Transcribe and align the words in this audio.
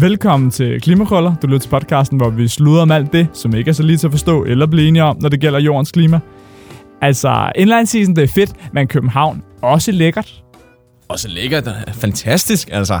Velkommen 0.00 0.50
til 0.50 0.80
Klimakrøller. 0.80 1.34
Du 1.42 1.46
lytter 1.46 1.58
til 1.58 1.68
podcasten, 1.68 2.18
hvor 2.18 2.30
vi 2.30 2.48
sluder 2.48 2.82
om 2.82 2.90
alt 2.90 3.12
det, 3.12 3.28
som 3.32 3.54
ikke 3.54 3.68
er 3.68 3.72
så 3.72 3.82
lige 3.82 3.96
til 3.96 4.06
at 4.06 4.10
forstå 4.10 4.44
eller 4.44 4.66
blive 4.66 4.88
enige 4.88 5.02
om, 5.02 5.16
når 5.20 5.28
det 5.28 5.40
gælder 5.40 5.58
jordens 5.60 5.92
klima. 5.92 6.20
Altså, 7.02 7.52
indlandsisen, 7.56 8.16
det 8.16 8.24
er 8.24 8.28
fedt, 8.28 8.52
men 8.72 8.88
København 8.88 9.42
også 9.62 9.92
lækkert. 9.92 10.42
Også 11.08 11.28
lækkert. 11.28 11.68
Fantastisk, 11.92 12.68
altså. 12.72 13.00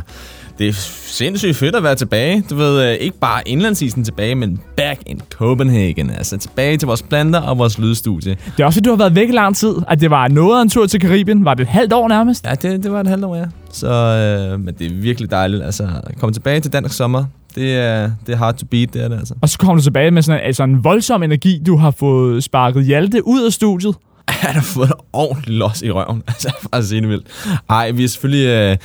Det 0.60 0.68
er 0.68 0.72
sindssygt 0.72 1.56
fedt 1.56 1.74
at 1.76 1.82
være 1.82 1.94
tilbage. 1.94 2.44
Du 2.50 2.54
ved, 2.54 2.84
øh, 2.84 2.94
ikke 2.94 3.18
bare 3.18 3.42
indlandsisen 3.46 4.04
tilbage, 4.04 4.34
men 4.34 4.60
back 4.76 5.00
in 5.06 5.20
Copenhagen. 5.30 6.10
Altså 6.10 6.36
tilbage 6.36 6.76
til 6.76 6.86
vores 6.86 7.02
planter 7.02 7.40
og 7.40 7.58
vores 7.58 7.78
lydstudie. 7.78 8.36
Det 8.56 8.62
er 8.62 8.66
også, 8.66 8.80
at 8.80 8.84
du 8.84 8.90
har 8.90 8.96
været 8.96 9.14
væk 9.14 9.28
i 9.28 9.32
lang 9.32 9.56
tid. 9.56 9.74
At 9.88 10.00
det 10.00 10.10
var 10.10 10.28
noget 10.28 10.58
af 10.58 10.62
en 10.62 10.68
tur 10.68 10.86
til 10.86 11.00
Karibien. 11.00 11.44
Var 11.44 11.54
det 11.54 11.62
et 11.62 11.68
halvt 11.68 11.92
år 11.92 12.08
nærmest? 12.08 12.46
Ja, 12.46 12.54
det, 12.54 12.82
det 12.82 12.92
var 12.92 13.00
et 13.00 13.06
halvt 13.06 13.24
år, 13.24 13.36
ja. 13.36 13.44
Så, 13.72 13.88
øh, 13.88 14.60
men 14.60 14.74
det 14.78 14.86
er 14.86 14.94
virkelig 14.94 15.30
dejligt. 15.30 15.62
Altså, 15.62 15.88
at 16.06 16.18
komme 16.18 16.32
tilbage 16.32 16.60
til 16.60 16.72
dansk 16.72 16.96
sommer, 16.96 17.24
det 17.54 17.76
er, 17.76 18.10
det 18.26 18.32
er 18.32 18.36
hard 18.36 18.56
to 18.56 18.66
beat, 18.66 18.94
det 18.94 19.04
er 19.04 19.08
det 19.08 19.18
altså. 19.18 19.34
Og 19.42 19.48
så 19.48 19.58
kommer 19.58 19.74
du 19.74 19.82
tilbage 19.82 20.10
med 20.10 20.22
sådan 20.22 20.40
en, 20.40 20.46
altså 20.46 20.62
en 20.62 20.84
voldsom 20.84 21.22
energi. 21.22 21.62
Du 21.66 21.76
har 21.76 21.90
fået 21.90 22.44
sparket 22.44 22.84
Hjalte 22.84 23.26
ud 23.26 23.42
af 23.42 23.52
studiet. 23.52 23.94
Han 24.28 24.54
har 24.54 24.62
fået 24.62 24.92
ordentligt 25.12 25.58
los 25.58 25.82
i 25.82 25.90
røven. 25.90 26.22
Altså, 26.28 26.52
faktisk 26.72 26.94
enig 26.94 27.10
vildt. 27.10 27.26
Ej, 27.68 27.90
vi 27.90 28.04
er 28.04 28.08
selvfølgelig... 28.08 28.46
Øh, 28.46 28.76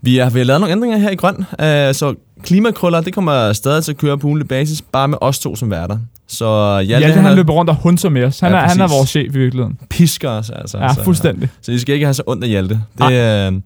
vi 0.00 0.16
har, 0.16 0.30
vi 0.30 0.38
har 0.38 0.44
lavet 0.44 0.60
nogle 0.60 0.72
ændringer 0.72 0.98
her 0.98 1.10
i 1.10 1.14
Grøn, 1.14 1.36
øh, 1.36 1.94
så 1.94 2.14
klimakrøller, 2.42 3.00
det 3.00 3.14
kommer 3.14 3.52
stadig 3.52 3.84
til 3.84 3.92
at 3.92 3.98
køre 3.98 4.18
på 4.18 4.26
ugenlig 4.26 4.48
basis, 4.48 4.82
bare 4.82 5.08
med 5.08 5.18
os 5.20 5.38
to 5.38 5.56
som 5.56 5.70
værter. 5.70 5.98
Så 6.28 6.46
Hjalte, 6.74 6.86
Hjalte 6.86 7.14
han, 7.14 7.24
han 7.24 7.36
løber 7.36 7.52
rundt 7.52 7.70
og 7.70 7.76
hunter 7.76 8.08
med 8.08 8.24
os. 8.24 8.40
Han, 8.40 8.52
ja, 8.52 8.58
er, 8.58 8.68
han 8.68 8.80
er 8.80 8.88
vores 8.88 9.10
chef 9.10 9.34
i 9.34 9.38
virkeligheden. 9.38 9.78
Pisker 9.90 10.30
os, 10.30 10.50
altså. 10.50 10.78
Ja, 10.78 10.92
fuldstændig. 10.92 11.48
Så, 11.48 11.58
så 11.62 11.72
I 11.72 11.78
skal 11.78 11.94
ikke 11.94 12.06
have 12.06 12.14
så 12.14 12.22
ondt 12.26 12.44
af 12.44 12.50
Hjalte. 12.50 12.80
Det, 12.98 13.12
øh, 13.12 13.60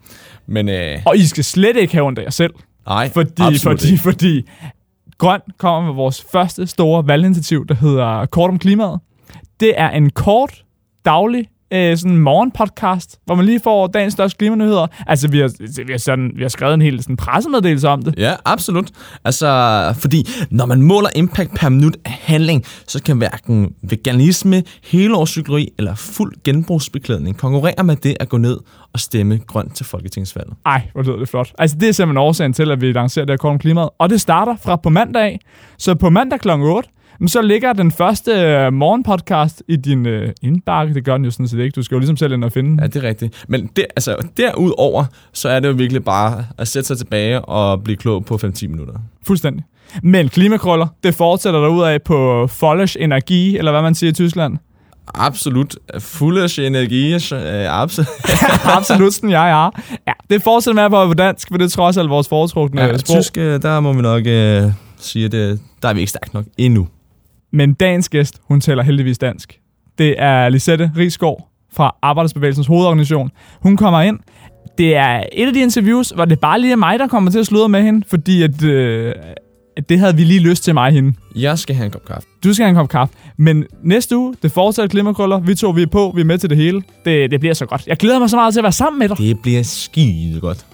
men, 0.47 0.69
øh, 0.69 0.99
og 1.07 1.17
I 1.17 1.27
skal 1.27 1.45
slet 1.45 1.77
ikke 1.77 1.93
have 1.93 2.07
ondt 2.07 2.19
af 2.19 2.23
jer 2.23 2.31
selv. 2.31 2.55
Nej, 2.87 3.11
fordi, 3.13 3.59
fordi, 3.59 3.91
ikke. 3.91 4.03
fordi 4.03 4.43
Grøn 5.19 5.41
kommer 5.59 5.87
med 5.87 5.95
vores 5.95 6.25
første 6.33 6.67
store 6.67 7.07
valginitiativ, 7.07 7.67
der 7.67 7.75
hedder 7.75 8.27
Kort 8.27 8.51
om 8.51 8.59
klimaet. 8.59 9.01
Det 9.61 9.73
er 9.77 9.91
en 9.91 10.11
kort, 10.11 10.65
daglig 11.05 11.47
øh, 11.73 11.97
sådan 11.97 12.13
en 12.13 12.19
morgenpodcast, 12.19 13.19
hvor 13.25 13.35
man 13.35 13.47
lige 13.47 13.61
får 13.61 13.87
dagens 13.87 14.13
største 14.13 14.39
klimanyheder. 14.39 14.87
Altså, 15.07 15.29
vi 15.29 15.39
har, 15.39 15.51
vi 15.87 15.93
har, 15.93 15.99
sådan, 15.99 16.33
vi 16.37 16.43
har 16.43 16.49
skrevet 16.49 16.75
en 16.75 16.83
hel 16.83 17.03
sådan, 17.03 17.17
pressemeddelelse 17.17 17.89
om 17.89 18.03
det. 18.03 18.15
Ja, 18.19 18.35
absolut. 18.45 18.91
Altså, 19.25 19.95
fordi 19.99 20.29
når 20.51 20.67
man 20.67 20.83
måler 20.83 21.09
impact 21.15 21.55
per 21.55 21.69
minut 21.69 21.97
af 22.05 22.11
handling, 22.23 22.65
så 22.87 23.03
kan 23.03 23.17
hverken 23.17 23.75
veganisme, 23.83 24.63
helårscykleri 24.85 25.69
eller 25.79 25.95
fuld 25.95 26.33
genbrugsbeklædning 26.45 27.37
konkurrere 27.37 27.85
med 27.85 27.97
det 27.97 28.17
at 28.21 28.29
gå 28.29 28.37
ned 28.37 28.59
og 28.93 29.01
stemme 29.01 29.41
grønt 29.47 29.77
til 29.77 29.87
folketingsvalget. 29.87 30.55
Ej, 30.67 30.83
hvor 30.93 31.03
lyder 31.03 31.17
det 31.17 31.29
flot. 31.29 31.53
Altså, 31.59 31.77
det 31.81 31.89
er 31.89 31.93
simpelthen 31.93 32.19
årsagen 32.19 32.53
til, 32.53 32.71
at 32.71 32.81
vi 32.81 32.93
lancerer 32.93 33.25
det 33.25 33.33
her 33.33 33.37
kort 33.37 33.51
om 33.51 33.59
klimaet. 33.59 33.89
Og 33.99 34.11
det 34.11 34.21
starter 34.21 34.57
fra 34.57 34.77
på 34.77 34.89
mandag. 34.89 35.41
Så 35.79 35.95
på 35.95 36.11
mandag 36.11 36.41
kl. 36.41 36.51
8, 36.51 36.89
men 36.89 36.95
så 37.29 37.43
ligger 37.43 37.73
den 37.73 37.93
første 37.93 38.33
øh, 38.33 38.73
morgenpodcast 38.73 39.63
i 39.69 39.77
din 39.77 40.07
øh, 40.07 40.33
indbakke. 40.43 40.95
Det 40.95 41.05
gør 41.05 41.17
den 41.17 41.25
jo 41.25 41.31
sådan 41.31 41.49
set 41.49 41.59
ikke. 41.59 41.75
Du 41.75 41.83
skal 41.83 41.95
jo 41.95 41.99
ligesom 41.99 42.17
selv 42.17 42.33
ind 42.33 42.45
og 42.45 42.53
finde 42.53 42.83
Ja, 42.83 42.87
det 42.87 42.97
er 43.05 43.09
rigtigt. 43.09 43.45
Men 43.49 43.71
det, 43.77 43.87
altså, 43.97 44.17
derudover, 44.37 45.05
så 45.33 45.49
er 45.49 45.61
det 45.61 45.69
jo 45.69 45.73
virkelig 45.73 46.05
bare 46.05 46.45
at 46.59 46.69
sætte 46.69 46.87
sig 46.87 46.99
tilbage 46.99 47.41
og 47.41 47.83
blive 47.83 47.97
klog 47.97 48.25
på 48.25 48.35
5-10 48.45 48.69
minutter. 48.69 48.95
Fuldstændig. 49.27 49.65
Men 50.03 50.29
klimakrøller, 50.29 50.87
det 51.05 51.15
fortsætter 51.15 51.61
der 51.61 51.69
ud 51.69 51.83
af 51.83 52.03
på 52.03 52.47
Follish 52.47 52.97
Energi, 53.01 53.59
eller 53.59 53.71
hvad 53.71 53.83
man 53.83 53.95
siger 53.95 54.11
i 54.11 54.15
Tyskland. 54.15 54.59
Absolut. 55.15 55.77
Foolish 55.99 56.61
energi. 56.61 57.13
Øh, 57.13 57.21
absolut. 57.83 58.09
absolut, 58.77 59.15
sådan 59.15 59.31
ja, 59.31 59.45
ja. 59.45 59.69
Ja, 60.07 60.13
det 60.31 60.43
fortsætter 60.43 60.89
med 60.89 60.99
at 60.99 61.09
på 61.09 61.15
dansk, 61.15 61.49
for 61.51 61.59
det 61.59 61.65
er 61.65 61.69
trods 61.69 61.97
alt 61.97 62.11
vores 62.11 62.29
foretrukne 62.29 62.83
ja, 62.83 62.99
sprog. 62.99 63.17
Tysk, 63.17 63.39
øh, 63.39 63.63
der 63.63 63.81
må 63.81 63.93
vi 63.93 64.03
nok 64.03 64.23
uh, 64.27 64.73
sige, 64.99 65.25
at 65.25 65.33
det, 65.33 65.61
der 65.83 65.89
er 65.89 65.93
vi 65.93 66.01
ikke 66.01 66.11
stærkt 66.11 66.35
nok 66.35 66.45
endnu. 66.59 66.89
Men 67.53 67.75
dagens 67.75 68.09
gæst, 68.09 68.41
hun 68.45 68.61
taler 68.61 68.83
heldigvis 68.83 69.19
dansk. 69.19 69.59
Det 69.99 70.15
er 70.19 70.49
Lisette 70.49 70.93
Rigsgaard 70.97 71.49
fra 71.73 71.97
Arbejdersbevægelsens 72.03 72.67
hovedorganisation. 72.67 73.31
Hun 73.63 73.77
kommer 73.77 74.01
ind. 74.01 74.19
Det 74.79 74.97
er 74.97 75.23
et 75.33 75.47
af 75.47 75.53
de 75.53 75.61
interviews, 75.61 76.11
hvor 76.11 76.25
det 76.25 76.41
bare 76.41 76.61
lige 76.61 76.73
er 76.73 76.77
mig, 76.77 76.99
der 76.99 77.09
kommer 77.09 77.31
til 77.31 77.39
at 77.39 77.47
sludre 77.47 77.69
med 77.69 77.83
hende, 77.83 78.07
fordi 78.09 78.43
at, 78.43 78.65
øh, 78.65 79.15
at 79.77 79.89
det 79.89 79.99
havde 79.99 80.17
vi 80.17 80.25
lige 80.25 80.41
lyst 80.41 80.65
til 80.65 80.75
mig 80.75 80.93
hende. 80.93 81.13
Jeg 81.37 81.59
skal 81.59 81.77
have 81.77 81.87
en 81.87 81.91
kop 81.93 82.05
kaffe. 82.05 82.29
Du 82.45 82.55
skal 82.55 82.65
have 82.65 82.71
en 82.71 82.77
kop 82.77 82.89
kaffe. 82.89 83.15
Men 83.37 83.65
næste 83.83 84.17
uge, 84.17 84.35
det 84.43 84.53
fortsætter 84.53 84.89
klimmerkrøller. 84.89 85.41
Vi 85.41 85.55
to, 85.55 85.71
vi 85.71 85.83
er 85.83 85.87
på, 85.87 86.13
vi 86.15 86.21
er 86.21 86.25
med 86.25 86.39
til 86.39 86.51
det 86.51 86.59
hele. 86.59 86.83
Det, 87.05 87.31
det 87.31 87.41
bliver 87.41 87.55
så 87.55 87.67
godt. 87.67 87.87
Jeg 87.87 87.97
glæder 87.97 88.19
mig 88.19 88.31
så 88.31 88.37
meget 88.37 88.55
til 88.55 88.61
at 88.61 88.65
være 88.65 88.73
sammen 88.73 88.99
med 88.99 89.09
dig. 89.09 89.19
Det 89.19 89.43
bliver 89.43 89.63
skide 89.63 90.41
godt. 90.41 90.67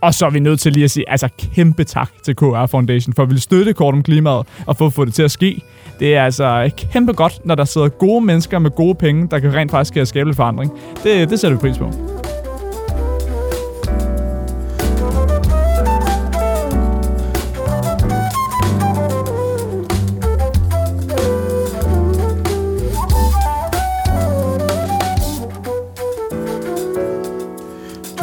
Og 0.00 0.14
så 0.14 0.26
er 0.26 0.30
vi 0.30 0.40
nødt 0.40 0.60
til 0.60 0.72
lige 0.72 0.84
at 0.84 0.90
sige, 0.90 1.10
altså 1.10 1.28
kæmpe 1.54 1.84
tak 1.84 2.10
til 2.22 2.36
KR 2.36 2.66
Foundation 2.66 3.14
for 3.14 3.22
at 3.22 3.28
ville 3.28 3.40
støtte 3.40 3.72
kort 3.72 3.94
om 3.94 4.02
klimaet 4.02 4.46
og 4.66 4.76
for 4.76 4.86
at 4.86 4.92
få 4.92 5.04
det 5.04 5.14
til 5.14 5.22
at 5.22 5.30
ske. 5.30 5.62
Det 6.00 6.16
er 6.16 6.24
altså 6.24 6.70
kæmpe 6.92 7.12
godt, 7.12 7.40
når 7.44 7.54
der 7.54 7.64
sidder 7.64 7.88
gode 7.88 8.24
mennesker 8.24 8.58
med 8.58 8.70
gode 8.70 8.94
penge, 8.94 9.28
der 9.30 9.38
kan 9.38 9.54
rent 9.54 9.70
faktisk 9.70 10.06
skabe 10.06 10.28
lidt 10.28 10.36
forandring. 10.36 10.72
Det, 11.04 11.30
det 11.30 11.40
sætter 11.40 11.56
vi 11.56 11.60
pris 11.60 11.78
på. 11.78 11.92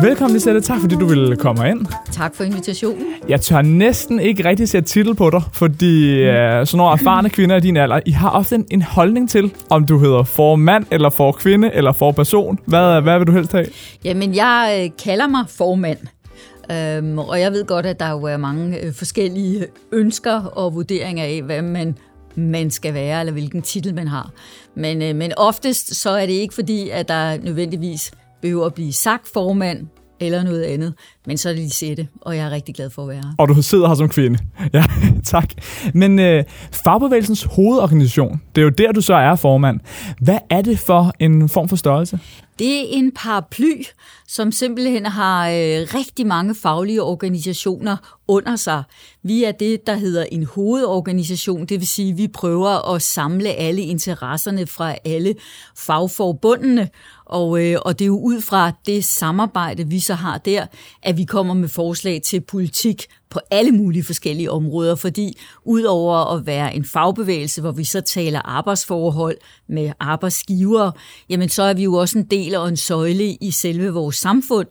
Velkommen, 0.04 0.34
Lisette. 0.34 0.62
Tak, 0.62 0.82
fordi 0.82 0.96
du 0.96 1.06
ville 1.06 1.36
komme 1.36 1.70
ind. 1.70 1.86
Tak 2.12 2.36
for 2.36 2.44
invitationen. 2.44 3.06
Jeg 3.30 3.42
tør 3.42 3.62
næsten 3.62 4.20
ikke 4.20 4.50
rigtig 4.50 4.70
sætte 4.70 4.90
titel 4.90 5.16
på 5.16 5.30
dig, 5.30 5.42
fordi 5.54 6.24
mm. 6.24 6.28
uh, 6.28 6.34
sådan 6.34 6.78
nogle 6.78 6.92
erfarne 6.94 7.30
kvinder 7.30 7.56
i 7.56 7.60
din 7.60 7.78
alder, 7.78 8.00
I 8.06 8.12
har 8.12 8.30
ofte 8.30 8.56
en, 8.56 8.66
en 8.72 8.82
holdning 8.82 9.30
til, 9.30 9.54
om 9.70 9.86
du 9.86 10.00
hedder 10.00 10.24
for 10.24 10.56
mand, 10.56 10.86
eller 10.92 11.10
for 11.10 11.32
kvinde, 11.32 11.72
eller 11.74 11.92
for 11.92 12.12
person. 12.12 12.60
Hvad, 12.66 13.02
hvad 13.02 13.18
vil 13.18 13.28
du 13.28 13.32
helst 13.32 13.52
have? 13.52 13.66
Jamen, 14.04 14.36
jeg 14.36 14.82
øh, 14.84 14.90
kalder 15.04 15.28
mig 15.28 15.46
formand. 15.50 15.98
Øhm, 16.72 17.20
og 17.20 17.40
jeg 17.40 17.52
ved 17.52 17.66
godt, 17.66 17.86
at 17.86 18.00
der 18.00 18.10
jo 18.10 18.24
er 18.24 18.38
mange 18.38 18.80
øh, 18.80 18.94
forskellige 18.94 19.66
ønsker 19.92 20.44
og 20.44 20.76
vurderinger 20.76 21.24
af, 21.24 21.42
hvad 21.42 21.62
man 21.62 21.98
man 22.36 22.72
skal 22.72 22.94
være, 22.94 23.20
eller 23.20 23.34
hvilken 23.34 23.62
titel 23.62 23.96
man 23.96 24.08
har. 24.08 24.32
Men, 24.76 25.02
øh, 25.02 25.16
men 25.16 25.32
oftest 25.38 25.96
så 25.96 26.10
er 26.10 26.26
det 26.26 26.34
ikke 26.34 26.54
fordi, 26.54 26.90
at 26.90 27.08
der 27.08 27.38
nødvendigvis 27.44 28.12
behøver 28.44 28.66
at 28.66 28.74
blive 28.74 28.94
sagt 28.94 29.28
formand 29.34 29.88
eller 30.20 30.44
noget 30.44 30.64
andet. 30.64 30.94
Men 31.28 31.38
så 31.38 31.50
er 31.50 31.54
det 31.54 31.62
lige 31.62 31.70
sætte, 31.70 32.08
og 32.22 32.38
jeg 32.38 32.46
er 32.46 32.50
rigtig 32.50 32.76
glad 32.76 32.90
for 32.90 33.02
at 33.02 33.08
være 33.08 33.18
her. 33.18 33.36
Og 33.38 33.48
du 33.48 33.62
sidder 33.62 33.88
her 33.88 33.96
som 33.96 34.10
kvinde. 34.10 34.40
Ja, 34.74 34.84
tak. 35.24 35.50
Men 35.94 36.20
øh, 36.20 36.44
Fagbevægelsens 36.72 37.44
hovedorganisation, 37.44 38.42
det 38.56 38.62
er 38.62 38.66
jo 38.66 38.70
der, 38.70 38.92
du 38.92 39.02
så 39.02 39.14
er 39.14 39.36
formand. 39.36 39.80
Hvad 40.22 40.38
er 40.50 40.62
det 40.62 40.80
for 40.80 41.14
en 41.20 41.50
form 41.50 41.70
for 41.70 41.76
størrelse? 41.76 42.20
Det 42.60 42.80
er 42.80 42.86
en 42.90 43.12
paraply, 43.12 43.84
som 44.28 44.52
simpelthen 44.52 45.06
har 45.06 45.50
øh, 45.50 45.88
rigtig 45.96 46.28
mange 46.28 46.56
faglige 46.56 47.04
organisationer 47.04 47.98
under 48.28 48.56
sig. 48.56 48.84
Vi 49.24 49.44
er 49.44 49.52
det, 49.52 49.88
der 49.88 49.96
hedder 49.96 50.26
en 50.32 50.46
hovedorganisation, 50.46 51.66
det 51.66 51.80
vil 51.80 51.88
sige, 51.88 52.12
at 52.12 52.18
vi 52.18 52.28
prøver 52.28 52.94
at 52.96 53.02
samle 53.02 53.50
alle 53.50 53.82
interesserne 53.82 54.68
fra 54.68 54.96
alle 55.06 55.36
fagforbundene, 55.78 56.90
og, 57.26 57.66
øh, 57.66 57.78
og 57.86 58.00
det 58.00 58.06
er 58.06 58.08
jo 58.08 58.20
ud 58.20 58.42
fra 58.42 58.72
det 58.86 59.06
samarbejde, 59.06 59.88
vi 59.88 60.00
så 60.00 60.14
har 60.14 60.38
der, 60.38 60.66
at 61.04 61.13
vi 61.18 61.24
kommer 61.24 61.54
med 61.54 61.70
forslag 61.70 62.22
til 62.22 62.42
politik 62.42 63.06
på 63.30 63.40
alle 63.52 63.72
mulige 63.72 64.04
forskellige 64.04 64.52
områder, 64.52 64.96
fordi 64.96 65.38
udover 65.66 66.36
at 66.36 66.46
være 66.46 66.76
en 66.76 66.86
fagbevægelse, 66.86 67.62
hvor 67.62 67.72
vi 67.72 67.84
så 67.84 68.02
taler 68.02 68.40
arbejdsforhold 68.40 69.38
med 69.70 69.92
arbejdsgivere, 70.00 70.92
jamen 71.30 71.50
så 71.50 71.64
er 71.64 71.74
vi 71.74 71.84
jo 71.84 71.94
også 71.94 72.18
en 72.18 72.26
del 72.26 72.56
og 72.56 72.70
en 72.70 72.78
søjle 72.78 73.34
i 73.34 73.52
selve 73.52 73.90
vores 73.90 74.16
samfund, 74.16 74.68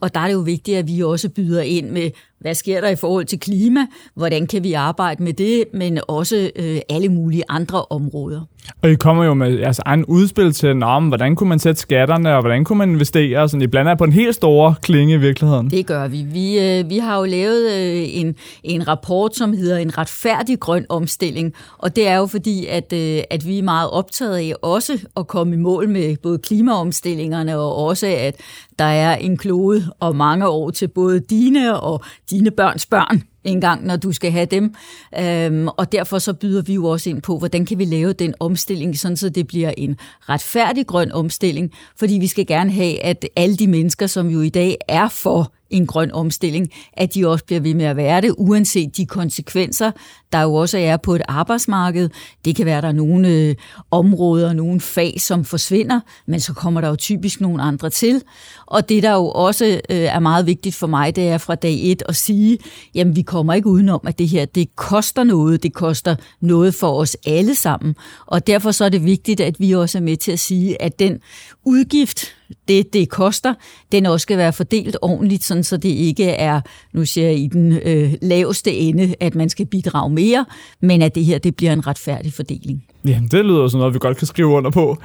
og 0.00 0.14
der 0.14 0.20
er 0.20 0.26
det 0.26 0.34
jo 0.34 0.40
vigtigt, 0.40 0.78
at 0.78 0.88
vi 0.88 1.02
også 1.02 1.28
byder 1.28 1.62
ind 1.62 1.90
med, 1.90 2.10
hvad 2.40 2.54
sker 2.54 2.80
der 2.80 2.88
i 2.88 2.96
forhold 2.96 3.24
til 3.24 3.40
klima, 3.40 3.86
hvordan 4.14 4.46
kan 4.46 4.64
vi 4.64 4.72
arbejde 4.72 5.22
med 5.22 5.32
det, 5.32 5.64
men 5.72 5.98
også 6.08 6.50
øh, 6.56 6.80
alle 6.88 7.08
mulige 7.08 7.42
andre 7.48 7.84
områder. 7.90 8.40
Og 8.82 8.90
I 8.90 8.94
kommer 8.94 9.24
jo 9.24 9.34
med 9.34 9.58
jeres 9.58 9.78
egen 9.78 10.04
udspil 10.04 10.52
til, 10.52 10.82
om, 10.82 11.08
hvordan 11.08 11.36
kunne 11.36 11.48
man 11.48 11.58
sætte 11.58 11.80
skatterne, 11.80 12.34
og 12.34 12.40
hvordan 12.40 12.64
kunne 12.64 12.78
man 12.78 12.90
investere? 12.90 13.48
Sådan, 13.48 13.62
I 13.62 13.66
blander 13.66 13.94
på 13.94 14.04
en 14.04 14.12
helt 14.12 14.34
stor 14.34 14.78
klinge 14.82 15.14
i 15.14 15.16
virkeligheden. 15.16 15.70
Det 15.70 15.86
gør 15.86 16.08
vi. 16.08 16.22
Vi, 16.22 16.58
øh, 16.58 16.90
vi 16.90 16.98
har 16.98 17.18
jo 17.18 17.24
lavet 17.24 17.72
øh, 17.72 18.04
en, 18.08 18.34
en 18.62 18.88
rapport, 18.88 19.36
som 19.36 19.52
hedder 19.52 19.76
En 19.76 19.98
retfærdig 19.98 20.60
grøn 20.60 20.86
omstilling, 20.88 21.54
og 21.78 21.96
det 21.96 22.08
er 22.08 22.16
jo 22.16 22.26
fordi, 22.26 22.66
at, 22.66 22.92
øh, 22.92 23.22
at 23.30 23.46
vi 23.46 23.58
er 23.58 23.62
meget 23.62 23.90
optaget 23.90 24.36
af 24.36 24.52
også 24.62 24.98
at 25.16 25.26
komme 25.26 25.54
i 25.54 25.58
mål 25.58 25.88
med 25.88 26.16
både 26.22 26.38
klimaomstillingerne, 26.38 27.58
og 27.58 27.76
også 27.76 28.06
at 28.06 28.40
der 28.78 28.84
er 28.84 29.16
en 29.16 29.36
klode 29.36 29.82
og 30.00 30.16
mange 30.16 30.48
år 30.48 30.70
til 30.70 30.88
både 30.88 31.20
dine 31.20 31.80
og 31.80 32.04
dine 32.30 32.50
børns 32.50 32.86
børn 32.86 33.22
engang, 33.44 33.86
når 33.86 33.96
du 33.96 34.12
skal 34.12 34.32
have 34.32 34.46
dem. 34.46 34.74
Øhm, 35.18 35.68
og 35.68 35.92
derfor 35.92 36.18
så 36.18 36.32
byder 36.32 36.62
vi 36.62 36.74
jo 36.74 36.86
også 36.86 37.10
ind 37.10 37.22
på, 37.22 37.38
hvordan 37.38 37.66
kan 37.66 37.78
vi 37.78 37.84
lave 37.84 38.12
den 38.12 38.34
omstilling, 38.40 38.98
sådan 38.98 39.16
så 39.16 39.28
det 39.28 39.46
bliver 39.46 39.72
en 39.76 39.96
retfærdig 40.28 40.86
grøn 40.86 41.12
omstilling, 41.12 41.72
fordi 41.96 42.14
vi 42.14 42.26
skal 42.26 42.46
gerne 42.46 42.72
have, 42.72 43.02
at 43.02 43.28
alle 43.36 43.56
de 43.56 43.66
mennesker, 43.66 44.06
som 44.06 44.28
jo 44.28 44.40
i 44.40 44.48
dag 44.48 44.76
er 44.88 45.08
for 45.08 45.52
en 45.70 45.86
grøn 45.86 46.12
omstilling, 46.12 46.70
at 46.92 47.14
de 47.14 47.28
også 47.28 47.44
bliver 47.44 47.60
ved 47.60 47.74
med 47.74 47.84
at 47.84 47.96
være 47.96 48.20
det, 48.20 48.34
uanset 48.38 48.96
de 48.96 49.06
konsekvenser, 49.06 49.90
der 50.32 50.42
jo 50.42 50.54
også 50.54 50.78
er 50.78 50.96
på 50.96 51.14
et 51.14 51.22
arbejdsmarked. 51.28 52.10
Det 52.44 52.56
kan 52.56 52.66
være, 52.66 52.76
at 52.76 52.82
der 52.82 52.88
er 52.88 52.92
nogle 52.92 53.28
øh, 53.28 53.54
områder, 53.90 54.52
nogle 54.52 54.80
fag, 54.80 55.14
som 55.20 55.44
forsvinder, 55.44 56.00
men 56.26 56.40
så 56.40 56.52
kommer 56.52 56.80
der 56.80 56.88
jo 56.88 56.96
typisk 56.96 57.40
nogle 57.40 57.62
andre 57.62 57.90
til. 57.90 58.22
Og 58.66 58.88
det, 58.88 59.02
der 59.02 59.12
jo 59.12 59.28
også 59.28 59.64
øh, 59.64 59.96
er 59.96 60.18
meget 60.18 60.46
vigtigt 60.46 60.74
for 60.74 60.86
mig, 60.86 61.16
det 61.16 61.28
er 61.28 61.38
fra 61.38 61.54
dag 61.54 61.78
et 61.82 62.02
at 62.08 62.16
sige, 62.16 62.58
jamen 62.94 63.16
vi 63.16 63.22
kommer 63.22 63.54
ikke 63.54 63.68
udenom, 63.68 64.00
at 64.06 64.18
det 64.18 64.28
her, 64.28 64.44
det 64.44 64.76
koster 64.76 65.24
noget. 65.24 65.62
Det 65.62 65.72
koster 65.74 66.16
noget 66.40 66.74
for 66.74 67.00
os 67.00 67.16
alle 67.26 67.54
sammen. 67.54 67.94
Og 68.26 68.46
derfor 68.46 68.70
så 68.70 68.84
er 68.84 68.88
det 68.88 69.04
vigtigt, 69.04 69.40
at 69.40 69.60
vi 69.60 69.72
også 69.72 69.98
er 69.98 70.02
med 70.02 70.16
til 70.16 70.32
at 70.32 70.38
sige, 70.38 70.82
at 70.82 70.98
den 70.98 71.18
udgift, 71.64 72.36
det, 72.68 72.92
det 72.92 73.08
koster, 73.08 73.54
den 73.92 74.06
også 74.06 74.22
skal 74.22 74.38
være 74.38 74.52
fordelt 74.52 74.96
ordentligt, 75.02 75.44
sådan 75.44 75.64
så 75.64 75.76
det 75.76 75.88
ikke 75.88 76.24
er, 76.24 76.60
nu 76.92 77.04
siger 77.04 77.26
jeg, 77.26 77.38
i 77.38 77.46
den 77.46 77.72
øh, 77.72 78.14
laveste 78.22 78.72
ende, 78.72 79.14
at 79.20 79.34
man 79.34 79.48
skal 79.48 79.66
bidrage 79.66 80.10
mere, 80.16 80.44
men 80.80 81.02
at 81.02 81.14
det 81.14 81.24
her 81.24 81.38
det 81.38 81.56
bliver 81.56 81.72
en 81.72 81.86
retfærdig 81.86 82.32
fordeling. 82.32 82.84
Ja, 83.04 83.20
det 83.30 83.44
lyder 83.44 83.68
sådan 83.68 83.78
noget, 83.78 83.94
vi 83.94 83.98
godt 83.98 84.16
kan 84.16 84.26
skrive 84.26 84.48
under 84.48 84.70
på. 84.70 84.96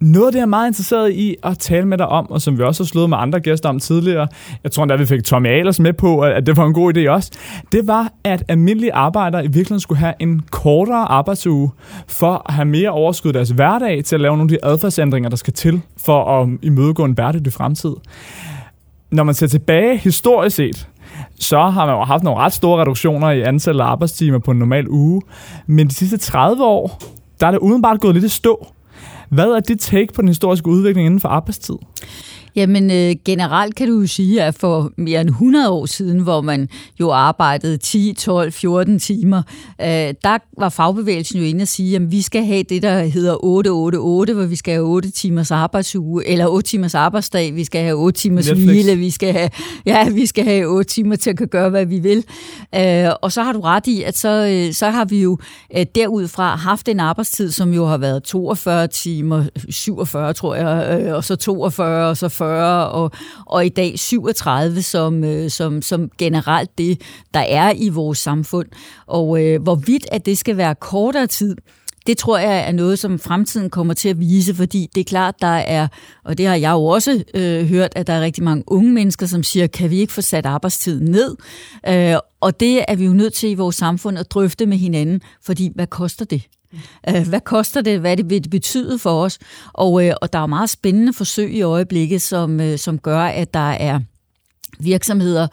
Noget, 0.00 0.34
det 0.34 0.40
er 0.42 0.46
meget 0.46 0.66
interesseret 0.66 1.12
i 1.12 1.36
at 1.42 1.58
tale 1.58 1.86
med 1.86 1.98
dig 1.98 2.08
om, 2.08 2.30
og 2.30 2.42
som 2.42 2.58
vi 2.58 2.62
også 2.62 2.82
har 2.82 2.86
slået 2.86 3.10
med 3.10 3.18
andre 3.18 3.40
gæster 3.40 3.68
om 3.68 3.80
tidligere, 3.80 4.28
jeg 4.64 4.72
tror 4.72 4.82
endda, 4.82 4.96
vi 4.96 5.06
fik 5.06 5.24
Tommy 5.24 5.48
Ahlers 5.48 5.80
med 5.80 5.92
på, 5.92 6.20
at 6.20 6.46
det 6.46 6.56
var 6.56 6.66
en 6.66 6.74
god 6.74 6.96
idé 6.96 7.10
også, 7.10 7.30
det 7.72 7.86
var, 7.86 8.12
at 8.24 8.44
almindelige 8.48 8.92
arbejdere 8.92 9.44
i 9.44 9.46
virkeligheden 9.46 9.80
skulle 9.80 9.98
have 9.98 10.14
en 10.20 10.42
kortere 10.50 11.04
arbejdsuge, 11.10 11.70
for 12.08 12.42
at 12.48 12.54
have 12.54 12.64
mere 12.64 12.90
overskud 12.90 13.32
deres 13.32 13.50
hverdag 13.50 14.04
til 14.04 14.16
at 14.16 14.20
lave 14.20 14.36
nogle 14.36 14.54
af 14.54 14.58
de 14.60 14.68
adfærdsændringer, 14.70 15.28
der 15.28 15.36
skal 15.36 15.52
til, 15.52 15.80
for 15.96 16.40
at 16.40 16.48
imødegå 16.62 17.04
en 17.04 17.14
bæredygtig 17.14 17.52
fremtid. 17.52 17.94
Når 19.10 19.24
man 19.24 19.34
ser 19.34 19.46
tilbage 19.46 19.96
historisk 19.96 20.56
set, 20.56 20.88
så 21.40 21.60
har 21.60 21.86
man 21.86 21.94
jo 21.94 22.04
haft 22.04 22.22
nogle 22.22 22.40
ret 22.40 22.52
store 22.52 22.80
reduktioner 22.80 23.30
i 23.30 23.42
antallet 23.42 23.80
af 23.80 23.86
arbejdstimer 23.86 24.38
på 24.38 24.50
en 24.50 24.58
normal 24.58 24.88
uge. 24.88 25.22
Men 25.66 25.88
de 25.88 25.94
sidste 25.94 26.16
30 26.16 26.64
år, 26.64 27.02
der 27.40 27.46
er 27.46 27.50
det 27.50 27.58
udenbart 27.58 28.00
gået 28.00 28.14
lidt 28.14 28.24
i 28.24 28.28
stå. 28.28 28.66
Hvad 29.28 29.48
er 29.48 29.60
dit 29.60 29.80
take 29.80 30.12
på 30.14 30.22
den 30.22 30.28
historiske 30.28 30.68
udvikling 30.68 31.06
inden 31.06 31.20
for 31.20 31.28
arbejdstid? 31.28 31.74
Jamen 32.56 32.90
øh, 32.90 33.16
generelt 33.24 33.74
kan 33.74 33.88
du 33.88 34.00
jo 34.00 34.06
sige, 34.06 34.42
at 34.42 34.54
for 34.54 34.92
mere 34.96 35.20
end 35.20 35.28
100 35.28 35.70
år 35.70 35.86
siden, 35.86 36.20
hvor 36.20 36.40
man 36.40 36.68
jo 37.00 37.10
arbejdede 37.10 37.76
10, 37.76 38.14
12, 38.18 38.52
14 38.52 38.98
timer, 38.98 39.42
øh, 39.80 39.86
der 40.24 40.38
var 40.58 40.68
fagbevægelsen 40.68 41.38
jo 41.38 41.44
inde 41.44 41.62
og 41.62 41.68
sige, 41.68 41.96
at 41.96 42.10
vi 42.10 42.22
skal 42.22 42.44
have 42.44 42.62
det, 42.62 42.82
der 42.82 43.04
hedder 43.04 43.44
888, 43.44 44.36
hvor 44.36 44.46
vi 44.46 44.56
skal 44.56 44.74
have 44.74 44.86
8 44.86 45.10
timers 45.10 45.50
arbejdsuge, 45.50 46.28
eller 46.28 46.46
8 46.46 46.68
timers 46.68 46.94
arbejdsdag, 46.94 47.54
vi 47.54 47.64
skal 47.64 47.82
have 47.82 47.96
8 47.96 48.20
timers 48.20 48.48
hvile, 48.48 48.96
vi 48.96 49.10
skal 49.10 49.32
have, 49.32 49.50
ja, 49.86 50.08
vi 50.08 50.26
skal 50.26 50.44
have 50.44 50.66
8 50.66 50.90
timer 50.90 51.16
til 51.16 51.30
at 51.30 51.38
kunne 51.38 51.46
gøre, 51.46 51.70
hvad 51.70 51.86
vi 51.86 51.98
vil. 51.98 52.24
Øh, 52.74 53.10
og 53.22 53.32
så 53.32 53.42
har 53.42 53.52
du 53.52 53.60
ret 53.60 53.86
i, 53.86 54.02
at 54.02 54.18
så, 54.18 54.28
øh, 54.68 54.72
så 54.74 54.90
har 54.90 55.04
vi 55.04 55.22
jo 55.22 55.38
øh, 55.76 55.86
derudfra 55.94 56.56
haft 56.56 56.88
en 56.88 57.00
arbejdstid, 57.00 57.50
som 57.50 57.74
jo 57.74 57.86
har 57.86 57.98
været 57.98 58.22
42 58.22 58.86
timer, 58.86 59.44
47 59.70 60.32
tror 60.32 60.54
jeg, 60.54 61.00
øh, 61.00 61.14
og 61.14 61.24
så 61.24 61.36
42, 61.36 62.08
og 62.08 62.16
så 62.16 62.28
40 62.28 62.43
40 62.48 62.90
og, 62.90 63.10
og 63.46 63.66
i 63.66 63.68
dag 63.68 63.98
37 63.98 64.82
som, 64.82 65.24
øh, 65.24 65.50
som, 65.50 65.82
som 65.82 66.10
generelt 66.18 66.78
det, 66.78 67.00
der 67.34 67.40
er 67.40 67.72
i 67.76 67.88
vores 67.88 68.18
samfund. 68.18 68.66
Og 69.06 69.44
øh, 69.44 69.62
hvorvidt 69.62 70.06
at 70.12 70.26
det 70.26 70.38
skal 70.38 70.56
være 70.56 70.74
kortere 70.74 71.26
tid, 71.26 71.56
det 72.06 72.18
tror 72.18 72.38
jeg 72.38 72.68
er 72.68 72.72
noget, 72.72 72.98
som 72.98 73.18
fremtiden 73.18 73.70
kommer 73.70 73.94
til 73.94 74.08
at 74.08 74.20
vise, 74.20 74.54
fordi 74.54 74.88
det 74.94 75.00
er 75.00 75.04
klart, 75.04 75.34
der 75.40 75.46
er, 75.46 75.88
og 76.24 76.38
det 76.38 76.46
har 76.46 76.54
jeg 76.54 76.72
jo 76.72 76.84
også 76.84 77.24
øh, 77.34 77.66
hørt, 77.66 77.92
at 77.96 78.06
der 78.06 78.12
er 78.12 78.20
rigtig 78.20 78.44
mange 78.44 78.64
unge 78.66 78.92
mennesker, 78.92 79.26
som 79.26 79.42
siger, 79.42 79.66
kan 79.66 79.90
vi 79.90 79.98
ikke 79.98 80.12
få 80.12 80.20
sat 80.20 80.46
arbejdstiden 80.46 81.10
ned? 81.10 81.36
Øh, 81.88 82.16
og 82.40 82.60
det 82.60 82.84
er 82.88 82.96
vi 82.96 83.04
jo 83.04 83.12
nødt 83.12 83.32
til 83.32 83.50
i 83.50 83.54
vores 83.54 83.76
samfund 83.76 84.18
at 84.18 84.30
drøfte 84.30 84.66
med 84.66 84.76
hinanden, 84.76 85.20
fordi 85.42 85.70
hvad 85.74 85.86
koster 85.86 86.24
det? 86.24 86.42
Øh, 87.08 87.28
hvad 87.28 87.40
koster 87.40 87.80
det? 87.80 88.00
Hvad 88.00 88.16
det 88.16 88.30
vil 88.30 88.42
det 88.42 88.50
betyde 88.50 88.98
for 88.98 89.22
os? 89.24 89.38
Og, 89.72 90.06
øh, 90.06 90.14
og 90.22 90.32
der 90.32 90.38
er 90.38 90.46
meget 90.46 90.70
spændende 90.70 91.12
forsøg 91.12 91.54
i 91.54 91.62
øjeblikket, 91.62 92.22
som, 92.22 92.60
øh, 92.60 92.78
som 92.78 92.98
gør, 92.98 93.20
at 93.20 93.54
der 93.54 93.70
er 93.70 94.00
virksomheder, 94.84 95.46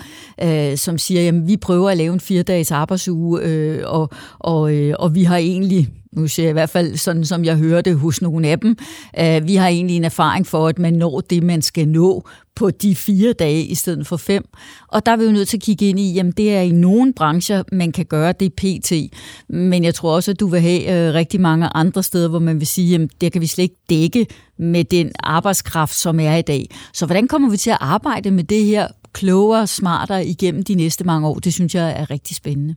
øh, 0.44 0.78
som 0.78 0.98
siger, 0.98 1.28
at 1.28 1.48
vi 1.48 1.58
prøver 1.58 1.90
at 1.90 1.98
lave 1.98 2.14
en 2.14 2.20
fire-dages 2.20 2.72
arbejdsuge, 2.72 3.42
øh, 3.42 3.82
og, 3.86 4.10
og, 4.40 4.74
øh, 4.74 4.94
og 5.00 5.16
vi 5.16 5.24
har 5.24 5.38
egentlig 5.38 5.90
nu 6.12 6.28
ser 6.28 6.44
jeg 6.44 6.50
i 6.50 6.54
hvert 6.54 6.70
fald 6.70 6.98
sådan, 6.98 7.26
som 7.26 7.46
jeg 7.46 7.56
hørte 7.56 7.96
hos 7.96 8.22
nogle 8.22 8.48
af 8.48 8.60
dem, 8.60 8.78
øh, 9.20 9.48
vi 9.48 9.56
har 9.56 9.68
egentlig 9.68 9.96
en 9.96 10.04
erfaring 10.04 10.48
for, 10.48 10.68
at 10.68 10.80
man 10.80 10.94
når 10.94 11.22
det, 11.22 11.44
man 11.44 11.62
skal 11.62 11.88
nå 11.88 12.28
på 12.56 12.70
de 12.70 12.96
fire 12.96 13.34
dage 13.34 13.64
i 13.64 13.76
stedet 13.76 14.08
for 14.08 14.18
fem. 14.18 14.44
Og 14.88 15.06
der 15.06 15.12
er 15.12 15.16
vi 15.16 15.24
jo 15.24 15.32
nødt 15.32 15.48
til 15.48 15.58
at 15.58 15.64
kigge 15.64 15.90
ind 15.90 16.00
i, 16.00 16.14
jamen 16.14 16.32
det 16.32 16.56
er 16.56 16.62
i 16.62 16.72
nogle 16.72 17.14
brancher, 17.14 17.64
man 17.72 17.92
kan 17.92 18.06
gøre 18.06 18.34
det 18.40 18.54
pt. 18.54 18.94
Men 19.50 19.84
jeg 19.84 19.96
tror 19.96 20.16
også, 20.16 20.32
at 20.32 20.40
du 20.40 20.48
vil 20.48 20.62
have 20.62 21.08
øh, 21.08 21.14
rigtig 21.14 21.42
mange 21.42 21.68
andre 21.68 22.04
steder, 22.04 22.30
hvor 22.30 22.40
man 22.40 22.60
vil 22.60 22.68
sige, 22.68 22.88
jamen 22.90 23.10
det 23.22 23.32
kan 23.32 23.42
vi 23.42 23.48
slet 23.48 23.64
ikke 23.64 23.82
dække 23.90 24.28
med 24.60 24.84
den 24.84 25.12
arbejdskraft, 25.20 25.96
som 25.96 26.20
er 26.20 26.36
i 26.36 26.42
dag. 26.42 26.66
Så 26.94 27.06
hvordan 27.06 27.28
kommer 27.28 27.50
vi 27.50 27.58
til 27.58 27.70
at 27.70 27.78
arbejde 27.80 28.32
med 28.32 28.44
det 28.44 28.66
her 28.66 28.88
klogere, 29.14 29.68
smartere 29.68 30.26
igennem 30.26 30.64
de 30.64 30.76
næste 30.76 31.04
mange 31.04 31.28
år? 31.28 31.36
Det 31.36 31.54
synes 31.54 31.76
jeg 31.76 32.00
er 32.00 32.12
rigtig 32.12 32.36
spændende. 32.36 32.76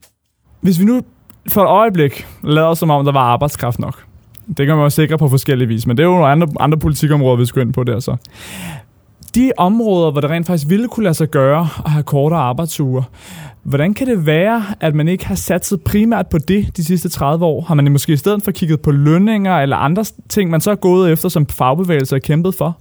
Hvis 0.60 0.80
vi 0.80 0.84
nu 0.84 1.02
for 1.48 1.62
et 1.62 1.68
øjeblik 1.68 2.26
lader 2.42 2.74
som 2.74 2.90
om, 2.90 3.04
der 3.04 3.12
var 3.12 3.20
arbejdskraft 3.20 3.78
nok. 3.78 4.04
Det 4.46 4.66
kan 4.66 4.76
man 4.76 4.84
jo 4.84 4.90
sikre 4.90 5.18
på 5.18 5.28
forskellige 5.28 5.68
vis, 5.68 5.86
men 5.86 5.96
det 5.96 6.02
er 6.02 6.06
jo 6.06 6.12
nogle 6.12 6.26
andre, 6.26 6.48
andre 6.60 6.78
politikområder, 6.78 7.36
vi 7.36 7.46
skal 7.46 7.62
ind 7.62 7.72
på 7.72 7.84
der 7.84 8.00
så. 8.00 8.16
De 9.34 9.52
områder, 9.58 10.10
hvor 10.10 10.20
det 10.20 10.30
rent 10.30 10.46
faktisk 10.46 10.70
ville 10.70 10.88
kunne 10.88 11.04
lade 11.04 11.14
sig 11.14 11.28
gøre 11.28 11.68
at 11.84 11.90
have 11.90 12.02
kortere 12.02 12.40
arbejdsuger, 12.40 13.02
hvordan 13.64 13.94
kan 13.94 14.06
det 14.06 14.26
være, 14.26 14.64
at 14.80 14.94
man 14.94 15.08
ikke 15.08 15.26
har 15.26 15.34
satset 15.34 15.82
primært 15.82 16.26
på 16.26 16.38
det 16.38 16.76
de 16.76 16.84
sidste 16.84 17.08
30 17.08 17.44
år? 17.44 17.60
Har 17.60 17.74
man 17.74 17.92
måske 17.92 18.12
i 18.12 18.16
stedet 18.16 18.42
for 18.42 18.50
kigget 18.50 18.80
på 18.80 18.90
lønninger 18.90 19.58
eller 19.58 19.76
andre 19.76 20.04
ting, 20.28 20.50
man 20.50 20.60
så 20.60 20.70
er 20.70 20.74
gået 20.74 21.12
efter, 21.12 21.28
som 21.28 21.46
fagbevægelser 21.46 22.16
har 22.16 22.20
kæmpet 22.20 22.54
for? 22.54 22.78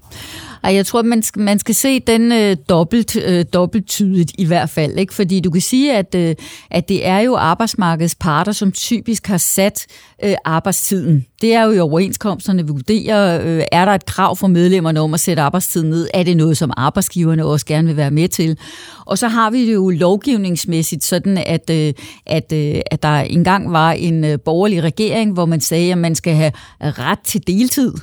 Ej, 0.63 0.75
jeg 0.75 0.85
tror, 0.85 1.01
man 1.01 1.24
skal, 1.24 1.41
man 1.41 1.59
skal 1.59 1.75
se 1.75 2.00
den 2.00 2.31
øh, 2.31 2.57
dobbelt, 2.69 3.15
øh, 3.15 3.45
dobbelttydigt 3.53 4.31
i 4.38 4.45
hvert 4.45 4.69
fald. 4.69 4.97
Ikke? 4.97 5.13
Fordi 5.13 5.39
du 5.39 5.51
kan 5.51 5.62
sige, 5.62 5.97
at, 5.97 6.15
øh, 6.15 6.35
at 6.71 6.89
det 6.89 7.07
er 7.07 7.19
jo 7.19 7.35
arbejdsmarkedets 7.35 8.15
parter, 8.15 8.51
som 8.51 8.71
typisk 8.71 9.27
har 9.27 9.38
sat 9.38 9.85
øh, 10.24 10.33
arbejdstiden. 10.45 11.25
Det 11.41 11.53
er 11.53 11.63
jo 11.63 11.71
i 11.71 11.80
overenskomsterne, 11.80 12.63
vi 12.63 12.71
vurderer, 12.71 13.42
øh, 13.45 13.63
er 13.71 13.85
der 13.85 13.92
et 13.92 14.06
krav 14.06 14.35
for 14.35 14.47
medlemmerne 14.47 15.02
om 15.02 15.13
at 15.13 15.19
sætte 15.19 15.42
arbejdstiden 15.42 15.90
ned? 15.90 16.07
Er 16.13 16.23
det 16.23 16.37
noget, 16.37 16.57
som 16.57 16.71
arbejdsgiverne 16.78 17.45
også 17.45 17.66
gerne 17.66 17.87
vil 17.87 17.97
være 17.97 18.11
med 18.11 18.28
til? 18.28 18.57
Og 19.06 19.18
så 19.18 19.28
har 19.28 19.49
vi 19.49 19.68
det 19.68 19.73
jo 19.73 19.90
lovgivningsmæssigt 19.90 20.72
sådan, 20.81 21.37
at, 21.37 21.69
øh, 21.69 21.94
at, 22.25 22.53
øh, 22.53 22.81
at 22.92 23.03
der 23.03 23.09
engang 23.09 23.71
var 23.71 23.92
en 23.92 24.23
øh, 24.23 24.39
borgerlig 24.45 24.83
regering, 24.83 25.33
hvor 25.33 25.45
man 25.45 25.61
sagde, 25.61 25.92
at 25.92 25.97
man 25.97 26.15
skal 26.15 26.33
have 26.33 26.51
ret 26.81 27.19
til 27.19 27.47
deltid. 27.47 27.94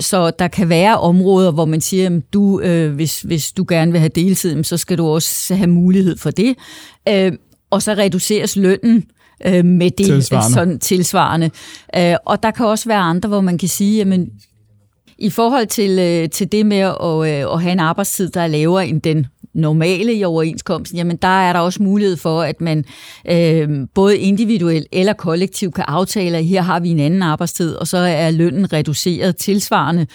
Så 0.00 0.32
der 0.38 0.48
kan 0.48 0.68
være 0.68 1.00
områder, 1.00 1.52
hvor 1.52 1.64
man 1.64 1.80
siger, 1.80 2.06
at 2.06 2.22
du, 2.32 2.60
hvis, 2.88 3.20
hvis 3.20 3.52
du 3.52 3.64
gerne 3.68 3.92
vil 3.92 4.00
have 4.00 4.10
deltid, 4.14 4.64
så 4.64 4.76
skal 4.76 4.98
du 4.98 5.06
også 5.06 5.54
have 5.54 5.70
mulighed 5.70 6.18
for 6.18 6.30
det. 6.30 6.54
Og 7.70 7.82
så 7.82 7.92
reduceres 7.92 8.56
lønnen 8.56 9.04
med 9.64 9.90
det 9.90 10.06
tilsvarende. 10.06 10.54
Sådan, 10.54 10.78
tilsvarende. 10.78 11.50
Og 12.26 12.42
der 12.42 12.50
kan 12.50 12.66
også 12.66 12.88
være 12.88 12.98
andre, 12.98 13.28
hvor 13.28 13.40
man 13.40 13.58
kan 13.58 13.68
sige, 13.68 13.96
jamen, 13.96 14.30
i 15.18 15.30
forhold 15.30 15.66
til, 15.66 16.30
til 16.30 16.52
det 16.52 16.66
med 16.66 16.78
at, 16.78 17.52
at 17.52 17.62
have 17.62 17.72
en 17.72 17.80
arbejdstid, 17.80 18.30
der 18.30 18.40
er 18.40 18.46
lavere 18.46 18.88
end 18.88 19.00
den 19.02 19.26
normale 19.56 20.14
i 20.14 20.24
overenskomsten, 20.24 20.98
jamen 20.98 21.16
der 21.16 21.48
er 21.48 21.52
der 21.52 21.60
også 21.60 21.82
mulighed 21.82 22.16
for, 22.16 22.42
at 22.42 22.60
man 22.60 22.84
øh, 23.30 23.68
både 23.94 24.18
individuelt 24.18 24.86
eller 24.92 25.12
kollektivt 25.12 25.74
kan 25.74 25.84
aftale, 25.88 26.38
at 26.38 26.44
her 26.44 26.62
har 26.62 26.80
vi 26.80 26.88
en 26.88 27.00
anden 27.00 27.22
arbejdstid, 27.22 27.74
og 27.74 27.86
så 27.86 27.96
er 27.98 28.30
lønnen 28.30 28.72
reduceret 28.72 29.36
tilsvarende. 29.36 30.06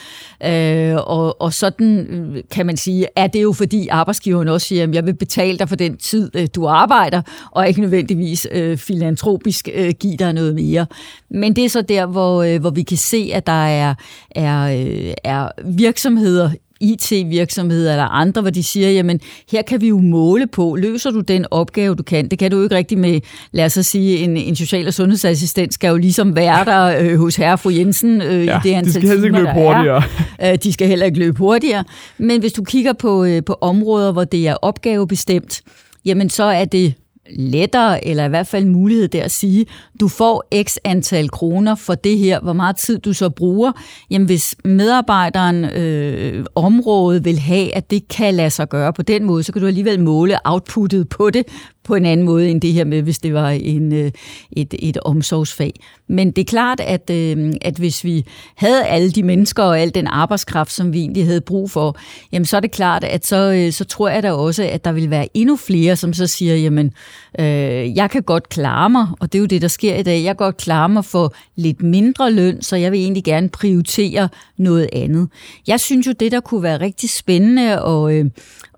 Øh, 0.46 0.96
og, 0.96 1.42
og 1.42 1.54
sådan 1.54 2.00
øh, 2.00 2.44
kan 2.52 2.66
man 2.66 2.78
sige, 2.78 3.08
er 3.16 3.28
det 3.28 3.44
jo 3.44 3.52
fordi 3.52 3.88
arbejdsgiveren 3.88 4.48
også 4.48 4.68
siger, 4.68 4.84
at 4.84 4.96
jeg 4.96 5.06
vil 5.06 5.14
betale 5.14 5.58
dig 5.58 5.70
for 5.70 5.76
den 5.76 5.98
tid, 5.98 6.32
øh, 6.36 6.48
du 6.56 6.68
arbejder, 6.68 7.22
og 7.52 7.68
ikke 7.68 7.82
nødvendigvis 7.82 8.48
øh, 8.52 8.78
filantropisk 8.78 9.70
øh, 9.74 9.92
give 10.00 10.18
dig 10.18 10.34
noget 10.34 10.56
mere. 10.56 10.86
Men 11.30 11.56
det 11.56 11.66
er 11.66 11.70
så 11.70 11.82
der, 11.82 12.06
hvor, 12.06 12.44
øh, 12.44 12.62
hvor 12.62 12.70
vi 12.70 12.84
kan 12.84 12.98
se, 12.98 13.32
at 13.34 13.48
der 13.48 13.66
er, 13.66 13.94
er, 14.32 14.62
øh, 14.64 15.14
er 15.24 15.50
virksomheder 15.66 16.50
IT-virksomheder 16.82 17.92
eller 17.92 18.06
andre, 18.06 18.42
hvor 18.42 18.52
de 18.52 18.64
siger, 18.64 18.90
jamen 18.90 19.20
her 19.52 19.62
kan 19.62 19.82
vi 19.82 19.88
jo 19.88 19.98
måle 19.98 20.48
på, 20.48 20.76
løser 20.76 21.12
du 21.12 21.20
den 21.20 21.46
opgave, 21.52 21.96
du 21.96 22.04
kan? 22.04 22.28
Det 22.28 22.40
kan 22.40 22.52
du 22.52 22.58
jo 22.58 22.64
ikke 22.64 22.76
rigtig 22.76 22.98
med, 22.98 23.22
lad 23.52 23.66
os 23.66 23.72
sige, 23.72 24.18
en, 24.18 24.38
en 24.38 24.56
social- 24.56 24.88
og 24.88 24.94
sundhedsassistent 24.94 25.74
skal 25.74 25.88
jo 25.90 25.98
ligesom 25.98 26.36
være 26.36 26.66
der 26.66 27.00
øh, 27.00 27.20
hos 27.20 27.36
herre 27.36 27.58
fru 27.58 27.70
Jensen 27.70 28.22
øh, 28.22 28.46
ja, 28.46 28.58
i 28.58 28.60
det 28.64 28.74
antal 28.74 28.86
de 28.86 28.92
skal 28.92 29.10
heller 29.10 29.26
ikke 29.26 29.38
løbe 29.38 29.54
hurtigere. 29.54 30.04
Øh, 30.44 30.58
de 30.64 30.74
skal 30.74 30.88
heller 30.88 31.06
ikke 31.06 31.20
løbe 31.20 31.38
hurtigere. 31.38 31.84
Men 32.18 32.40
hvis 32.40 32.54
du 32.54 32.64
kigger 32.64 32.94
på, 32.94 33.24
øh, 33.24 33.44
på 33.44 33.58
områder, 33.62 34.12
hvor 34.12 34.24
det 34.24 34.48
er 34.48 34.56
opgavebestemt, 34.62 35.62
jamen 36.06 36.30
så 36.30 36.44
er 36.44 36.66
det 36.66 36.94
lettere, 37.36 38.08
eller 38.08 38.26
i 38.26 38.30
hvert 38.30 38.48
fald 38.48 38.66
mulighed 38.66 39.08
der 39.08 39.24
at 39.24 39.32
sige, 39.32 39.66
du 40.00 40.08
får 40.08 40.46
x 40.64 40.78
antal 40.84 41.30
kroner 41.30 41.76
for 41.76 41.96
det 41.96 42.18
her, 42.18 42.40
hvor 42.40 42.54
meget 42.54 42.76
tid 42.76 43.00
du 43.00 43.14
så 43.14 43.30
bruger. 43.30 43.72
Jamen 44.10 44.26
hvis 44.26 44.56
medarbejderen 44.66 45.66
øh, 45.66 46.46
området 46.56 47.26
vil 47.26 47.40
have, 47.40 47.76
at 47.76 47.92
det 47.92 48.08
kan 48.08 48.34
lade 48.34 48.50
sig 48.50 48.70
gøre 48.70 48.94
på 48.94 49.02
den 49.02 49.24
måde, 49.24 49.44
så 49.44 49.54
kan 49.54 49.62
du 49.62 49.68
alligevel 49.68 50.00
måle 50.00 50.38
outputtet 50.46 51.10
på 51.10 51.30
det 51.30 51.46
på 51.84 51.96
en 51.96 52.06
anden 52.06 52.26
måde 52.26 52.50
end 52.50 52.62
det 52.62 52.74
her 52.74 52.84
med, 52.84 53.02
hvis 53.02 53.20
det 53.20 53.34
var 53.34 53.50
en, 53.50 53.94
øh, 53.94 54.12
et, 54.52 54.74
et 54.80 54.98
omsorgsfag. 54.98 55.74
Men 56.08 56.32
det 56.32 56.42
er 56.42 56.46
klart, 56.46 56.80
at, 56.80 57.10
øh, 57.10 57.54
at 57.62 57.76
hvis 57.76 58.04
vi 58.04 58.26
havde 58.56 58.86
alle 58.86 59.12
de 59.12 59.24
mennesker 59.24 59.64
og 59.64 59.80
al 59.80 59.96
den 59.96 60.08
arbejdskraft, 60.08 60.72
som 60.72 60.94
vi 60.94 61.00
egentlig 61.00 61.26
havde 61.26 61.42
brug 61.42 61.72
for, 61.72 61.98
jamen 62.32 62.46
så 62.46 62.58
er 62.58 62.62
det 62.62 62.72
klart, 62.72 63.04
at 63.04 63.26
så, 63.28 63.52
øh, 63.52 63.72
så 63.72 63.86
tror 63.86 64.10
jeg 64.10 64.24
da 64.24 64.32
også, 64.32 64.64
at 64.64 64.86
der 64.86 64.92
vil 64.92 65.10
være 65.10 65.28
endnu 65.34 65.56
flere, 65.56 65.96
som 65.96 66.14
så 66.14 66.28
siger, 66.28 66.56
jamen 66.56 66.92
øh, 67.40 67.96
jeg 67.96 68.10
kan 68.10 68.24
godt 68.24 68.50
klare 68.50 68.90
mig, 68.90 69.08
og 69.20 69.32
det 69.34 69.38
er 69.38 69.42
jo 69.42 69.46
det, 69.46 69.62
der 69.62 69.68
sker 69.68 69.96
i 69.96 70.04
dag, 70.04 70.24
jeg 70.24 70.38
kan 70.38 70.46
godt 70.46 70.58
klare 70.58 70.90
mig 70.90 71.06
for 71.06 71.34
lidt 71.56 71.84
mindre 71.84 72.32
løn, 72.32 72.62
så 72.62 72.76
jeg 72.76 72.92
vil 72.92 73.00
egentlig 73.00 73.24
gerne 73.24 73.50
prioritere 73.50 74.30
noget 74.58 74.90
andet. 74.94 75.28
Jeg 75.68 75.80
synes 75.80 76.08
jo, 76.08 76.12
det 76.12 76.32
der 76.32 76.40
kunne 76.40 76.64
være 76.64 76.80
rigtig 76.80 77.10
spændende, 77.10 77.84
og, 77.84 78.14
øh, 78.14 78.26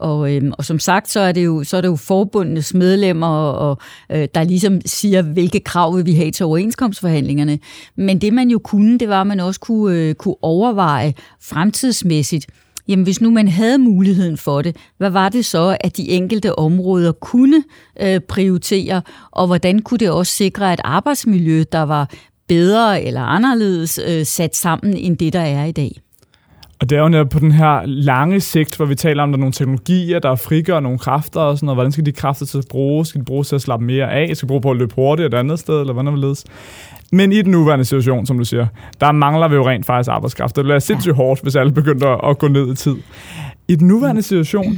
og, 0.04 0.36
øhm, 0.36 0.52
og 0.58 0.66
som 0.66 0.80
sagt, 0.80 1.12
så 1.12 1.20
er 1.20 1.32
det 1.32 1.46
jo, 1.46 1.64
så 1.64 1.78
er 1.78 1.82
det 1.82 1.88
jo 1.88 1.96
forbundenes 1.96 2.74
medlemmer, 2.74 3.28
og, 3.38 3.78
øh, 4.12 4.28
der 4.36 4.44
ligesom 4.44 4.82
siger, 4.86 5.22
hvilke 5.22 5.60
krav 5.60 5.96
vil 5.96 6.06
vi 6.06 6.14
have 6.14 6.32
til 6.32 6.46
overenskomstforhandlingerne. 6.46 7.60
Men 7.96 8.22
det 8.22 8.34
man 8.34 8.50
jo 8.50 8.60
kunne, 8.60 9.00
det 9.00 9.10
var, 9.10 9.22
at 9.22 9.28
man 9.28 9.40
også 9.40 9.60
kunne, 9.60 9.98
øh, 9.98 10.16
kunne 10.16 10.36
overveje 10.42 11.14
fremtidsmæssigt, 11.42 12.48
Jamen 12.88 13.04
hvis 13.04 13.22
nu 13.22 13.30
man 13.30 13.48
havde 13.48 13.78
muligheden 13.78 14.38
for 14.38 14.62
det, 14.62 14.76
hvad 14.98 15.10
var 15.10 15.30
det 15.30 15.46
så, 15.46 15.78
at 15.82 15.98
de 15.98 16.10
enkelte 16.10 16.60
områder 16.60 17.12
kunne 17.12 17.64
øh, 18.02 18.20
prioritere, 18.20 19.02
og 19.32 19.48
hvordan 19.48 19.80
kunne 19.80 19.98
det 19.98 20.10
også 20.10 20.34
sikre 20.34 20.74
et 20.74 20.82
arbejdsmiljø, 20.84 21.64
der 21.72 21.82
var 21.82 22.10
bedre 22.48 23.04
eller 23.04 23.22
anderledes 23.22 24.00
øh, 24.08 24.26
sat 24.26 24.56
sammen 24.56 24.98
end 24.98 25.18
det, 25.18 25.34
der 25.34 25.40
er 25.40 25.66
i 25.66 25.72
dag? 25.72 26.03
Og 26.80 26.90
det 26.90 26.98
er 26.98 27.02
jo 27.02 27.10
netop 27.10 27.30
på 27.30 27.40
den 27.40 27.52
her 27.52 27.82
lange 27.86 28.40
sigt, 28.40 28.78
hvor 28.78 28.86
vi 28.86 28.96
taler 28.96 29.24
om, 29.24 29.30
at 29.30 29.34
der 29.34 29.38
er 29.38 29.40
nogle 29.40 29.54
teknologier, 29.54 30.20
der 30.20 30.36
frigør 30.36 30.80
nogle 30.80 31.00
kræfter 31.00 31.40
og 31.40 31.58
sådan 31.58 31.66
noget. 31.66 31.78
Hvordan 31.78 31.92
skal 31.92 32.06
de 32.06 32.12
kræfter 32.12 32.46
til 32.46 32.58
at 32.58 32.66
bruge? 32.70 33.06
Skal 33.06 33.22
de 33.22 33.26
bruges 33.26 33.48
til 33.48 33.56
at 33.56 33.62
slappe 33.62 33.86
mere 33.86 34.12
af? 34.12 34.38
Skal 34.38 34.48
de 34.48 34.48
bruge 34.48 34.62
på 34.62 34.72
at 34.72 34.78
løbe 34.78 34.96
hurtigt 34.96 35.26
et 35.26 35.34
andet 35.34 35.60
sted? 35.60 35.80
Eller 35.80 35.94
hvordan 35.94 36.18
ledes? 36.18 36.46
Men 37.12 37.32
i 37.32 37.42
den 37.42 37.52
nuværende 37.52 37.86
situation, 37.86 38.26
som 38.26 38.38
du 38.38 38.46
siger, 38.46 38.68
der 39.02 39.12
mangler 39.12 39.48
vi 39.48 39.56
jo 39.56 39.68
rent 39.70 39.86
faktisk 39.86 40.10
arbejdskraft. 40.10 40.56
Det 40.56 40.64
bliver 40.64 40.80
sindssygt 40.80 41.16
hårdt, 41.16 41.42
hvis 41.42 41.56
alle 41.56 41.72
begynder 41.72 42.30
at 42.30 42.38
gå 42.38 42.48
ned 42.48 42.72
i 42.72 42.76
tid. 42.76 42.96
I 43.68 43.76
den 43.76 43.88
nuværende 43.88 44.22
situation, 44.22 44.78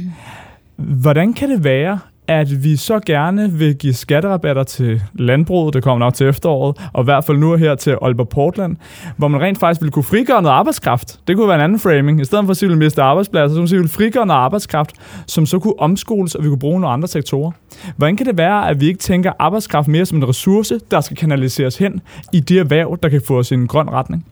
hvordan 0.76 1.32
kan 1.32 1.50
det 1.50 1.64
være, 1.64 1.98
at 2.28 2.64
vi 2.64 2.76
så 2.76 3.00
gerne 3.06 3.52
vil 3.52 3.74
give 3.74 3.94
skatterabatter 3.94 4.62
til 4.62 5.02
landbruget, 5.14 5.74
det 5.74 5.82
kommer 5.82 5.98
nok 6.06 6.14
til 6.14 6.28
efteråret, 6.28 6.76
og 6.92 7.02
i 7.02 7.04
hvert 7.04 7.24
fald 7.24 7.38
nu 7.38 7.56
her 7.56 7.74
til 7.74 7.96
Aalborg 8.02 8.28
Portland, 8.28 8.76
hvor 9.16 9.28
man 9.28 9.40
rent 9.40 9.58
faktisk 9.58 9.80
ville 9.80 9.92
kunne 9.92 10.02
frigøre 10.02 10.42
noget 10.42 10.54
arbejdskraft. 10.54 11.20
Det 11.28 11.36
kunne 11.36 11.48
være 11.48 11.56
en 11.56 11.62
anden 11.62 11.78
framing. 11.78 12.20
I 12.20 12.24
stedet 12.24 12.44
for 12.44 12.50
at 12.50 12.56
sige, 12.56 12.66
at 12.66 12.74
vi 12.74 12.78
miste 12.78 13.02
arbejdspladser, 13.02 13.66
så 13.66 13.74
ville 13.74 13.82
vi 13.82 13.88
frigøre 13.88 14.26
noget 14.26 14.40
arbejdskraft, 14.40 14.92
som 15.26 15.46
så 15.46 15.58
kunne 15.58 15.78
omskoles, 15.78 16.34
og 16.34 16.44
vi 16.44 16.48
kunne 16.48 16.58
bruge 16.58 16.80
nogle 16.80 16.92
andre 16.94 17.08
sektorer. 17.08 17.50
Hvordan 17.96 18.16
kan 18.16 18.26
det 18.26 18.38
være, 18.38 18.68
at 18.68 18.80
vi 18.80 18.86
ikke 18.86 18.98
tænker 18.98 19.32
arbejdskraft 19.38 19.88
mere 19.88 20.06
som 20.06 20.18
en 20.18 20.28
ressource, 20.28 20.80
der 20.90 21.00
skal 21.00 21.16
kanaliseres 21.16 21.78
hen 21.78 22.00
i 22.32 22.40
de 22.40 22.58
erhverv, 22.58 22.98
der 23.02 23.08
kan 23.08 23.22
få 23.26 23.38
os 23.38 23.50
i 23.50 23.54
en 23.54 23.66
grøn 23.66 23.90
retning? 23.90 24.26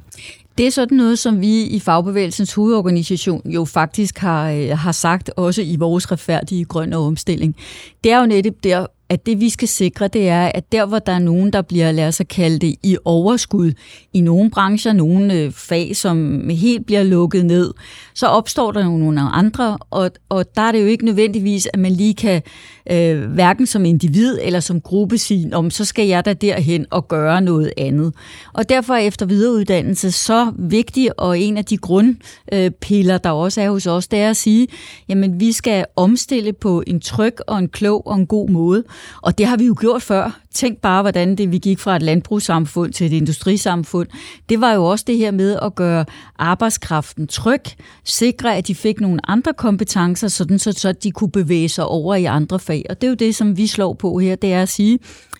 Det 0.58 0.66
er 0.66 0.70
sådan 0.70 0.96
noget, 0.96 1.18
som 1.18 1.40
vi 1.40 1.62
i 1.62 1.80
Fagbevægelsens 1.80 2.54
hovedorganisation 2.54 3.50
jo 3.50 3.64
faktisk 3.64 4.18
har, 4.18 4.50
øh, 4.50 4.78
har 4.78 4.92
sagt, 4.92 5.30
også 5.36 5.62
i 5.62 5.76
vores 5.76 6.12
retfærdige 6.12 6.64
grønne 6.64 6.96
omstilling. 6.96 7.56
Det 8.04 8.12
er 8.12 8.20
jo 8.20 8.26
netop 8.26 8.54
der, 8.64 8.86
at 9.08 9.26
det 9.26 9.40
vi 9.40 9.48
skal 9.48 9.68
sikre, 9.68 10.08
det 10.08 10.28
er, 10.28 10.50
at 10.54 10.72
der 10.72 10.86
hvor 10.86 10.98
der 10.98 11.12
er 11.12 11.18
nogen, 11.18 11.52
der 11.52 11.62
bliver, 11.62 11.92
lad 11.92 12.08
os 12.08 12.22
kalde 12.30 12.58
det, 12.58 12.74
i 12.82 12.96
overskud, 13.04 13.72
i 14.12 14.20
nogle 14.20 14.50
brancher, 14.50 14.92
nogle 14.92 15.34
øh, 15.34 15.52
fag, 15.52 15.96
som 15.96 16.48
helt 16.48 16.86
bliver 16.86 17.02
lukket 17.02 17.46
ned, 17.46 17.72
så 18.14 18.26
opstår 18.26 18.72
der 18.72 18.84
jo 18.84 18.96
nogle 18.96 19.20
andre, 19.20 19.78
og, 19.90 20.10
og 20.28 20.56
der 20.56 20.62
er 20.62 20.72
det 20.72 20.80
jo 20.80 20.86
ikke 20.86 21.04
nødvendigvis, 21.04 21.68
at 21.72 21.78
man 21.78 21.92
lige 21.92 22.14
kan, 22.14 22.42
øh, 22.90 23.30
hverken 23.30 23.66
som 23.66 23.84
individ 23.84 24.38
eller 24.42 24.60
som 24.60 24.80
gruppe 24.80 25.18
sige, 25.18 25.56
om 25.56 25.70
så 25.70 25.84
skal 25.84 26.06
jeg 26.06 26.24
da 26.24 26.32
derhen 26.32 26.86
og 26.90 27.08
gøre 27.08 27.40
noget 27.40 27.72
andet. 27.76 28.12
Og 28.52 28.68
derfor 28.68 28.94
er 28.94 28.98
efter 28.98 29.26
videreuddannelse 29.26 30.12
så 30.12 30.52
vigtig, 30.58 31.20
og 31.20 31.38
en 31.38 31.56
af 31.56 31.64
de 31.64 31.76
grundpiller, 31.76 33.18
der 33.18 33.30
også 33.30 33.60
er 33.60 33.70
hos 33.70 33.86
os, 33.86 34.08
det 34.08 34.18
er 34.18 34.30
at 34.30 34.36
sige, 34.36 34.68
jamen 35.08 35.40
vi 35.40 35.52
skal 35.52 35.84
omstille 35.96 36.52
på 36.52 36.82
en 36.86 37.00
tryg 37.00 37.34
og 37.46 37.58
en 37.58 37.68
klog 37.68 38.06
og 38.06 38.16
en 38.16 38.26
god 38.26 38.48
måde. 38.48 38.84
Og 39.22 39.38
det 39.38 39.46
har 39.46 39.56
vi 39.56 39.64
jo 39.64 39.76
gjort 39.80 40.02
før. 40.02 40.40
Tænk 40.54 40.78
bare, 40.78 41.02
hvordan 41.02 41.36
det, 41.36 41.52
vi 41.52 41.58
gik 41.58 41.78
fra 41.78 41.96
et 41.96 42.02
landbrugssamfund 42.02 42.92
til 42.92 43.06
et 43.06 43.12
industrisamfund. 43.12 44.08
Det 44.48 44.60
var 44.60 44.72
jo 44.72 44.84
også 44.84 45.04
det 45.06 45.16
her 45.16 45.30
med 45.30 45.58
at 45.62 45.74
gøre 45.74 46.04
arbejdskraften 46.38 47.26
tryg, 47.26 47.62
sikre, 48.04 48.56
at 48.56 48.66
de 48.66 48.74
fik 48.74 49.00
nogle 49.00 49.30
andre 49.30 49.52
kompetencer, 49.52 50.28
sådan 50.28 50.58
så, 50.58 50.72
så 50.72 50.92
de 50.92 51.10
kunne 51.10 51.30
bevæge 51.30 51.68
sig 51.68 51.86
over 51.86 52.14
i 52.14 52.24
andre 52.24 52.58
fag. 52.58 52.84
Og 52.90 53.00
det 53.00 53.06
er 53.06 53.10
jo 53.10 53.14
det, 53.14 53.34
som 53.34 53.56
vi 53.56 53.66
slår 53.66 53.92
på 53.94 54.18
her, 54.18 54.36
det 54.36 54.52
er 54.52 54.62
at 54.62 54.68
sige, 54.68 54.98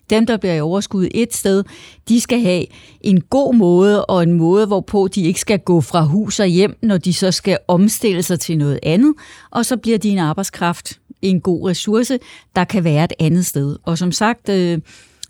dem, 0.09 0.25
der 0.25 0.37
bliver 0.37 0.53
i 0.53 0.61
overskud 0.61 1.07
et 1.11 1.33
sted, 1.33 1.63
de 2.09 2.21
skal 2.21 2.41
have 2.41 2.65
en 3.01 3.21
god 3.21 3.55
måde, 3.55 4.05
og 4.05 4.23
en 4.23 4.33
måde, 4.33 4.67
hvorpå 4.67 5.07
de 5.15 5.21
ikke 5.21 5.39
skal 5.39 5.59
gå 5.59 5.81
fra 5.81 6.01
hus 6.01 6.39
og 6.39 6.45
hjem, 6.45 6.77
når 6.81 6.97
de 6.97 7.13
så 7.13 7.31
skal 7.31 7.57
omstille 7.67 8.23
sig 8.23 8.39
til 8.39 8.57
noget 8.57 8.79
andet, 8.83 9.13
og 9.51 9.65
så 9.65 9.77
bliver 9.77 9.97
de 9.97 10.09
en 10.09 10.17
arbejdskraft, 10.17 10.99
en 11.21 11.39
god 11.41 11.69
ressource, 11.69 12.19
der 12.55 12.63
kan 12.63 12.83
være 12.83 13.03
et 13.03 13.13
andet 13.19 13.45
sted. 13.45 13.77
Og 13.83 13.97
som 13.97 14.11
sagt, 14.11 14.49
øh, 14.49 14.79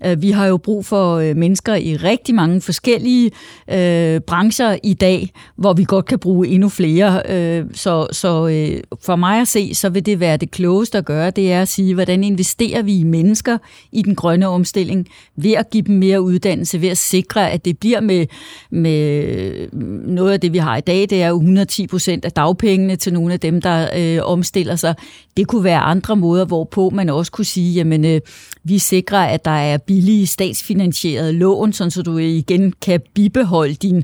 Øh, 0.05 0.21
vi 0.21 0.31
har 0.31 0.45
jo 0.45 0.57
brug 0.57 0.85
for 0.85 1.15
øh, 1.15 1.35
mennesker 1.35 1.75
i 1.75 1.95
rigtig 1.95 2.35
mange 2.35 2.61
forskellige 2.61 3.31
øh, 3.71 4.21
brancher 4.21 4.77
i 4.83 4.93
dag, 4.93 5.29
hvor 5.57 5.73
vi 5.73 5.83
godt 5.83 6.05
kan 6.05 6.19
bruge 6.19 6.47
endnu 6.47 6.69
flere. 6.69 7.21
Øh, 7.29 7.65
så 7.73 8.07
så 8.11 8.47
øh, 8.47 8.81
for 9.05 9.15
mig 9.15 9.41
at 9.41 9.47
se, 9.47 9.75
så 9.75 9.89
vil 9.89 10.05
det 10.05 10.19
være 10.19 10.37
det 10.37 10.51
klogeste 10.51 10.97
at 10.97 11.05
gøre, 11.05 11.31
det 11.31 11.51
er 11.51 11.61
at 11.61 11.67
sige, 11.67 11.93
hvordan 11.93 12.23
investerer 12.23 12.81
vi 12.81 12.99
i 12.99 13.03
mennesker 13.03 13.57
i 13.91 14.01
den 14.01 14.15
grønne 14.15 14.47
omstilling, 14.47 15.07
ved 15.35 15.51
at 15.51 15.69
give 15.69 15.83
dem 15.83 15.95
mere 15.95 16.21
uddannelse, 16.21 16.81
ved 16.81 16.89
at 16.89 16.97
sikre, 16.97 17.51
at 17.51 17.65
det 17.65 17.79
bliver 17.79 18.01
med, 18.01 18.25
med 18.71 19.67
noget 20.07 20.33
af 20.33 20.39
det, 20.39 20.53
vi 20.53 20.57
har 20.57 20.77
i 20.77 20.81
dag, 20.81 21.07
det 21.09 21.23
er 21.23 21.29
110 21.29 21.87
procent 21.87 22.25
af 22.25 22.31
dagpengene 22.31 22.95
til 22.95 23.13
nogle 23.13 23.33
af 23.33 23.39
dem, 23.39 23.61
der 23.61 23.87
øh, 23.97 24.19
omstiller 24.23 24.75
sig. 24.75 24.95
Det 25.37 25.47
kunne 25.47 25.63
være 25.63 25.79
andre 25.79 26.15
måder, 26.15 26.45
hvorpå 26.45 26.89
man 26.89 27.09
også 27.09 27.31
kunne 27.31 27.45
sige, 27.45 27.73
jamen 27.73 28.05
øh, 28.05 28.21
vi 28.63 28.79
sikrer, 28.79 29.19
at 29.19 29.45
der 29.45 29.51
er 29.51 29.77
billige 29.87 30.27
statsfinansierede 30.27 31.33
lån, 31.33 31.73
så 31.73 32.01
du 32.05 32.17
igen 32.17 32.73
kan 32.81 33.01
bibeholde 33.13 33.73
din 33.73 34.03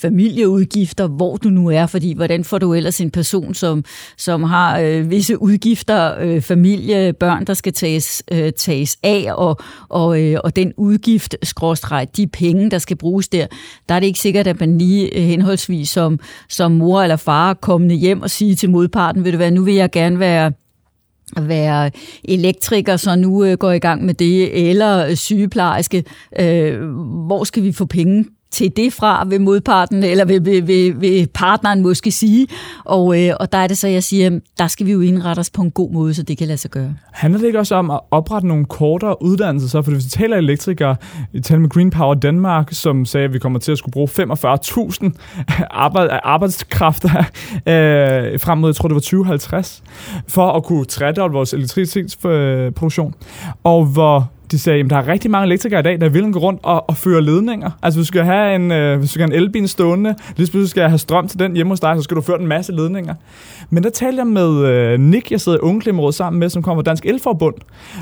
familieudgifter, 0.00 1.06
hvor 1.06 1.36
du 1.36 1.48
nu 1.48 1.70
er, 1.70 1.86
fordi 1.86 2.14
hvordan 2.14 2.44
får 2.44 2.58
du 2.58 2.74
ellers 2.74 3.00
en 3.00 3.10
person, 3.10 3.54
som, 3.54 3.84
som 4.16 4.42
har 4.42 4.78
øh, 4.78 5.10
visse 5.10 5.42
udgifter, 5.42 6.18
øh, 6.20 6.40
familie, 6.40 7.12
børn, 7.12 7.44
der 7.44 7.54
skal 7.54 7.72
tages, 7.72 8.22
øh, 8.32 8.52
tages 8.52 8.96
af, 9.02 9.26
og, 9.34 9.58
og, 9.88 10.22
øh, 10.22 10.38
og 10.44 10.56
den 10.56 10.72
udgift, 10.76 11.36
skråstreg, 11.42 12.08
de 12.16 12.26
penge, 12.26 12.70
der 12.70 12.78
skal 12.78 12.96
bruges 12.96 13.28
der, 13.28 13.46
der 13.88 13.94
er 13.94 14.00
det 14.00 14.06
ikke 14.06 14.20
sikkert, 14.20 14.46
at 14.46 14.60
man 14.60 14.78
lige 14.78 15.18
øh, 15.18 15.22
henholdsvis 15.22 15.88
som, 15.88 16.20
som 16.48 16.72
mor 16.72 17.02
eller 17.02 17.16
far 17.16 17.54
kommende 17.54 17.94
hjem 17.94 18.22
og 18.22 18.30
sige 18.30 18.54
til 18.54 18.70
modparten, 18.70 19.24
vil 19.24 19.32
du 19.32 19.38
være, 19.38 19.50
nu 19.50 19.64
vil 19.64 19.74
jeg 19.74 19.90
gerne 19.90 20.18
være 20.18 20.52
være 21.40 21.90
elektriker, 22.24 22.96
så 22.96 23.16
nu 23.16 23.44
øh, 23.44 23.58
går 23.58 23.72
i 23.72 23.78
gang 23.78 24.04
med 24.04 24.14
det, 24.14 24.68
eller 24.70 25.06
øh, 25.06 25.14
sygeplejerske. 25.14 26.04
Øh, 26.40 26.82
hvor 27.26 27.44
skal 27.44 27.62
vi 27.62 27.72
få 27.72 27.84
penge 27.84 28.24
til 28.54 28.76
det 28.76 28.92
fra, 28.92 29.24
ved 29.28 29.38
modparten, 29.38 30.02
eller 30.02 30.24
vil, 30.24 30.44
vil, 30.44 30.66
vil, 30.66 31.00
vil 31.00 31.28
partneren 31.34 31.82
måske 31.82 32.10
sige. 32.10 32.46
Og, 32.84 33.22
øh, 33.22 33.34
og 33.40 33.52
der 33.52 33.58
er 33.58 33.66
det 33.66 33.78
så, 33.78 33.88
jeg 33.88 34.02
siger, 34.02 34.40
der 34.58 34.66
skal 34.66 34.86
vi 34.86 34.92
jo 34.92 35.00
indrette 35.00 35.40
os 35.40 35.50
på 35.50 35.62
en 35.62 35.70
god 35.70 35.90
måde, 35.90 36.14
så 36.14 36.22
det 36.22 36.38
kan 36.38 36.46
lade 36.46 36.58
sig 36.58 36.70
gøre. 36.70 36.94
Handler 37.12 37.40
det 37.40 37.46
ikke 37.46 37.58
også 37.58 37.74
om 37.74 37.90
at 37.90 38.00
oprette 38.10 38.48
nogle 38.48 38.64
kortere 38.64 39.22
uddannelser? 39.22 39.68
Så? 39.68 39.82
For 39.82 39.90
hvis 39.90 40.04
vi 40.04 40.10
taler 40.10 40.36
elektrikere, 40.36 40.96
vi 41.32 41.40
taler 41.40 41.60
med 41.60 41.68
Green 41.68 41.90
Power 41.90 42.14
Danmark, 42.14 42.68
som 42.72 43.04
sagde, 43.04 43.24
at 43.24 43.32
vi 43.32 43.38
kommer 43.38 43.58
til 43.58 43.72
at 43.72 43.78
skulle 43.78 43.92
bruge 43.92 44.08
45.000 44.08 45.10
arbejde, 45.70 46.10
arbejdskræfter 46.10 47.18
øh, 47.54 48.40
frem 48.40 48.58
mod, 48.58 48.68
jeg 48.68 48.76
tror 48.76 48.88
det 48.88 48.94
var 48.94 49.00
2050, 49.00 49.82
for 50.28 50.52
at 50.52 50.64
kunne 50.64 50.84
tredoble 50.84 51.34
vores 51.34 51.52
elektricitetsproduktion. 51.52 53.14
Og 53.64 53.86
hvor 53.86 54.30
de 54.54 54.58
sagde, 54.58 54.80
at 54.80 54.90
der 54.90 54.96
er 54.96 55.08
rigtig 55.08 55.30
mange 55.30 55.46
elektrikere 55.46 55.80
i 55.80 55.82
dag, 55.82 56.00
der 56.00 56.08
vil 56.08 56.32
gå 56.32 56.38
rundt 56.38 56.60
og, 56.62 56.88
og 56.88 56.96
føre 56.96 57.22
ledninger. 57.22 57.70
Altså, 57.82 58.00
hvis 58.00 58.06
du 58.06 58.12
skal 58.12 58.24
have 58.24 58.54
en, 58.54 58.72
øh, 58.72 58.98
hvis 58.98 59.08
du 59.10 59.12
skal 59.12 59.28
have 59.28 59.36
en 59.36 59.42
elbil 59.42 59.68
stående, 59.68 60.14
lige 60.36 60.50
pludselig 60.50 60.68
skal 60.68 60.88
have 60.88 60.98
strøm 60.98 61.28
til 61.28 61.38
den 61.38 61.54
hjemme 61.54 61.72
hos 61.72 61.80
dig, 61.80 61.96
så 61.96 62.02
skal 62.02 62.16
du 62.16 62.20
føre 62.20 62.40
en 62.40 62.46
masse 62.46 62.72
ledninger. 62.72 63.14
Men 63.70 63.82
der 63.82 63.90
talte 63.90 64.18
jeg 64.18 64.26
med 64.26 64.66
øh, 64.66 65.00
Nick, 65.00 65.30
jeg 65.30 65.40
sidder 65.40 65.58
i 65.58 65.60
Ungeklimmeråd 65.60 66.12
sammen 66.12 66.40
med, 66.40 66.48
som 66.48 66.62
kommer 66.62 66.82
fra 66.82 66.90
Dansk 66.90 67.06
Elforbund. 67.06 67.54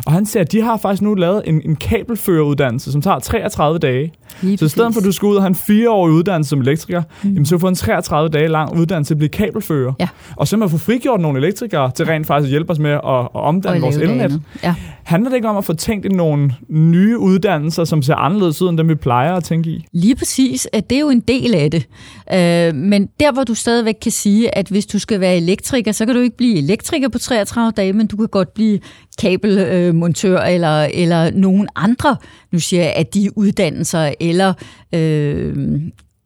Og 0.07 0.13
han 0.13 0.27
siger, 0.27 0.45
at 0.45 0.53
de 0.53 0.63
har 0.63 0.77
faktisk 0.77 1.03
nu 1.03 1.15
lavet 1.15 1.43
en, 1.47 1.63
en 1.65 1.77
kabelføreruddannelse, 1.77 2.93
som 2.93 3.03
tager 3.03 3.19
33 3.19 3.79
dage, 3.79 4.13
Lige 4.41 4.59
Så 4.59 4.65
i 4.65 4.69
stedet 4.69 4.95
for, 4.95 5.01
at 5.01 5.07
du 5.07 5.13
skal 5.13 5.27
ud 5.27 5.37
og 5.37 5.43
have 5.43 5.49
en 5.49 5.55
fireårig 5.55 6.15
uddannelse 6.15 6.49
som 6.49 6.61
elektriker, 6.61 7.03
mm. 7.23 7.31
jamen, 7.31 7.47
så 7.47 7.51
kan 7.51 7.59
du 7.59 7.61
få 7.61 7.69
en 7.69 7.75
33 7.75 8.29
dage 8.29 8.49
lang 8.49 8.79
uddannelse 8.79 9.09
til 9.09 9.15
at 9.15 9.19
blive 9.19 9.29
kabelfører. 9.29 9.93
Ja. 10.01 10.09
Og 10.37 10.49
så 10.49 10.57
må 10.57 10.69
få 10.69 10.79
frigjort 10.79 11.21
nogle 11.21 11.39
elektrikere 11.39 11.91
til 11.91 12.07
rent 12.07 12.27
faktisk 12.27 12.47
at 12.47 12.51
hjælpe 12.51 12.71
os 12.71 12.79
med 12.79 12.91
at, 12.91 13.01
at 13.05 13.29
omdanne 13.35 13.81
vores 13.81 13.97
elnet. 13.97 14.41
Ja. 14.63 14.75
Handler 15.03 15.31
det 15.31 15.37
ikke 15.37 15.49
om 15.49 15.57
at 15.57 15.65
få 15.65 15.73
tænkt 15.73 16.07
i 16.07 16.09
nogle 16.09 16.55
nye 16.69 17.19
uddannelser, 17.19 17.85
som 17.85 18.03
ser 18.03 18.15
anderledes 18.15 18.63
ud 18.63 18.69
end 18.69 18.79
dem, 18.79 18.89
vi 18.89 18.95
plejer 18.95 19.35
at 19.35 19.45
tænke 19.45 19.71
i? 19.71 19.87
Lige 19.93 20.17
præcis, 20.17 20.69
at 20.73 20.91
det 20.91 20.97
er 20.97 21.01
jo 21.01 21.11
en 21.11 21.21
del 21.21 21.55
af 21.55 21.71
det. 21.71 21.87
Øh, 22.33 22.75
men 22.75 23.09
der, 23.21 23.33
hvor 23.33 23.45
du 23.45 23.55
stadigvæk 23.55 23.95
kan 24.03 24.13
sige, 24.13 24.59
at 24.59 24.69
hvis 24.69 24.87
du 24.87 24.99
skal 24.99 25.21
være 25.21 25.37
elektriker, 25.37 25.93
så 25.93 26.07
kan 26.07 26.15
du 26.15 26.21
ikke 26.21 26.37
blive 26.37 26.59
elektriker 26.59 27.09
på 27.09 27.19
33 27.19 27.73
dage, 27.77 27.93
men 27.93 28.07
du 28.07 28.17
kan 28.17 28.29
godt 28.29 28.55
blive 28.55 28.79
kabelmontør 29.19 30.41
øh, 30.41 30.55
eller, 30.55 30.85
eller 30.85 31.31
nogen 31.31 31.69
andre, 31.77 32.17
nu 32.53 32.59
siger 32.59 32.83
jeg, 32.83 32.93
at 32.93 33.15
de 33.15 33.39
uddannelser 33.39 34.13
eller 34.21 34.55
øh, 34.95 35.81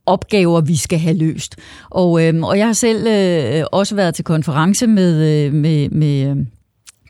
opgaver, 0.07 0.61
vi 0.61 0.77
skal 0.77 0.99
have 0.99 1.17
løst. 1.17 1.57
Og, 1.91 2.25
øh, 2.25 2.43
og 2.43 2.59
jeg 2.59 2.67
har 2.67 2.73
selv 2.73 3.07
øh, 3.07 3.65
også 3.73 3.95
været 3.95 4.15
til 4.15 4.25
konference 4.25 4.87
med, 4.87 5.45
øh, 5.47 5.53
med, 5.53 5.89
med 5.89 6.31
øh, 6.31 6.37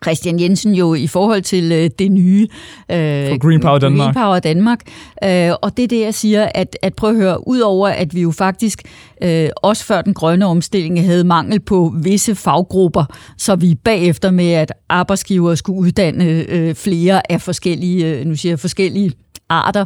Christian 0.06 0.40
Jensen 0.40 0.74
jo 0.74 0.94
i 0.94 1.06
forhold 1.06 1.42
til 1.42 1.72
øh, 1.72 1.90
det 1.98 2.12
nye 2.12 2.48
øh, 2.90 3.28
For 3.28 3.38
Green 3.38 3.60
Power 3.60 3.78
Danmark. 3.78 4.14
Green 4.14 4.24
Power 4.24 4.38
Danmark. 4.38 4.80
Øh, 5.24 5.50
og 5.62 5.76
det 5.76 5.82
er 5.82 5.88
det, 5.88 6.00
jeg 6.00 6.14
siger, 6.14 6.48
at, 6.54 6.76
at 6.82 6.94
prøv 6.94 7.10
at 7.10 7.16
høre, 7.16 7.48
udover 7.48 7.88
at 7.88 8.14
vi 8.14 8.22
jo 8.22 8.30
faktisk 8.30 8.82
øh, 9.22 9.48
også 9.56 9.84
før 9.84 10.02
den 10.02 10.14
grønne 10.14 10.46
omstilling 10.46 11.04
havde 11.04 11.24
mangel 11.24 11.60
på 11.60 11.94
visse 12.02 12.34
faggrupper, 12.34 13.04
så 13.38 13.56
vi 13.56 13.74
bagefter 13.74 14.30
med, 14.30 14.52
at 14.52 14.72
arbejdsgiver 14.88 15.54
skulle 15.54 15.80
uddanne 15.80 16.24
øh, 16.24 16.74
flere 16.74 17.32
af 17.32 17.40
forskellige, 17.42 18.06
øh, 18.06 18.26
nu 18.26 18.34
siger 18.34 18.52
jeg 18.52 18.58
forskellige 18.58 19.12
arter, 19.48 19.84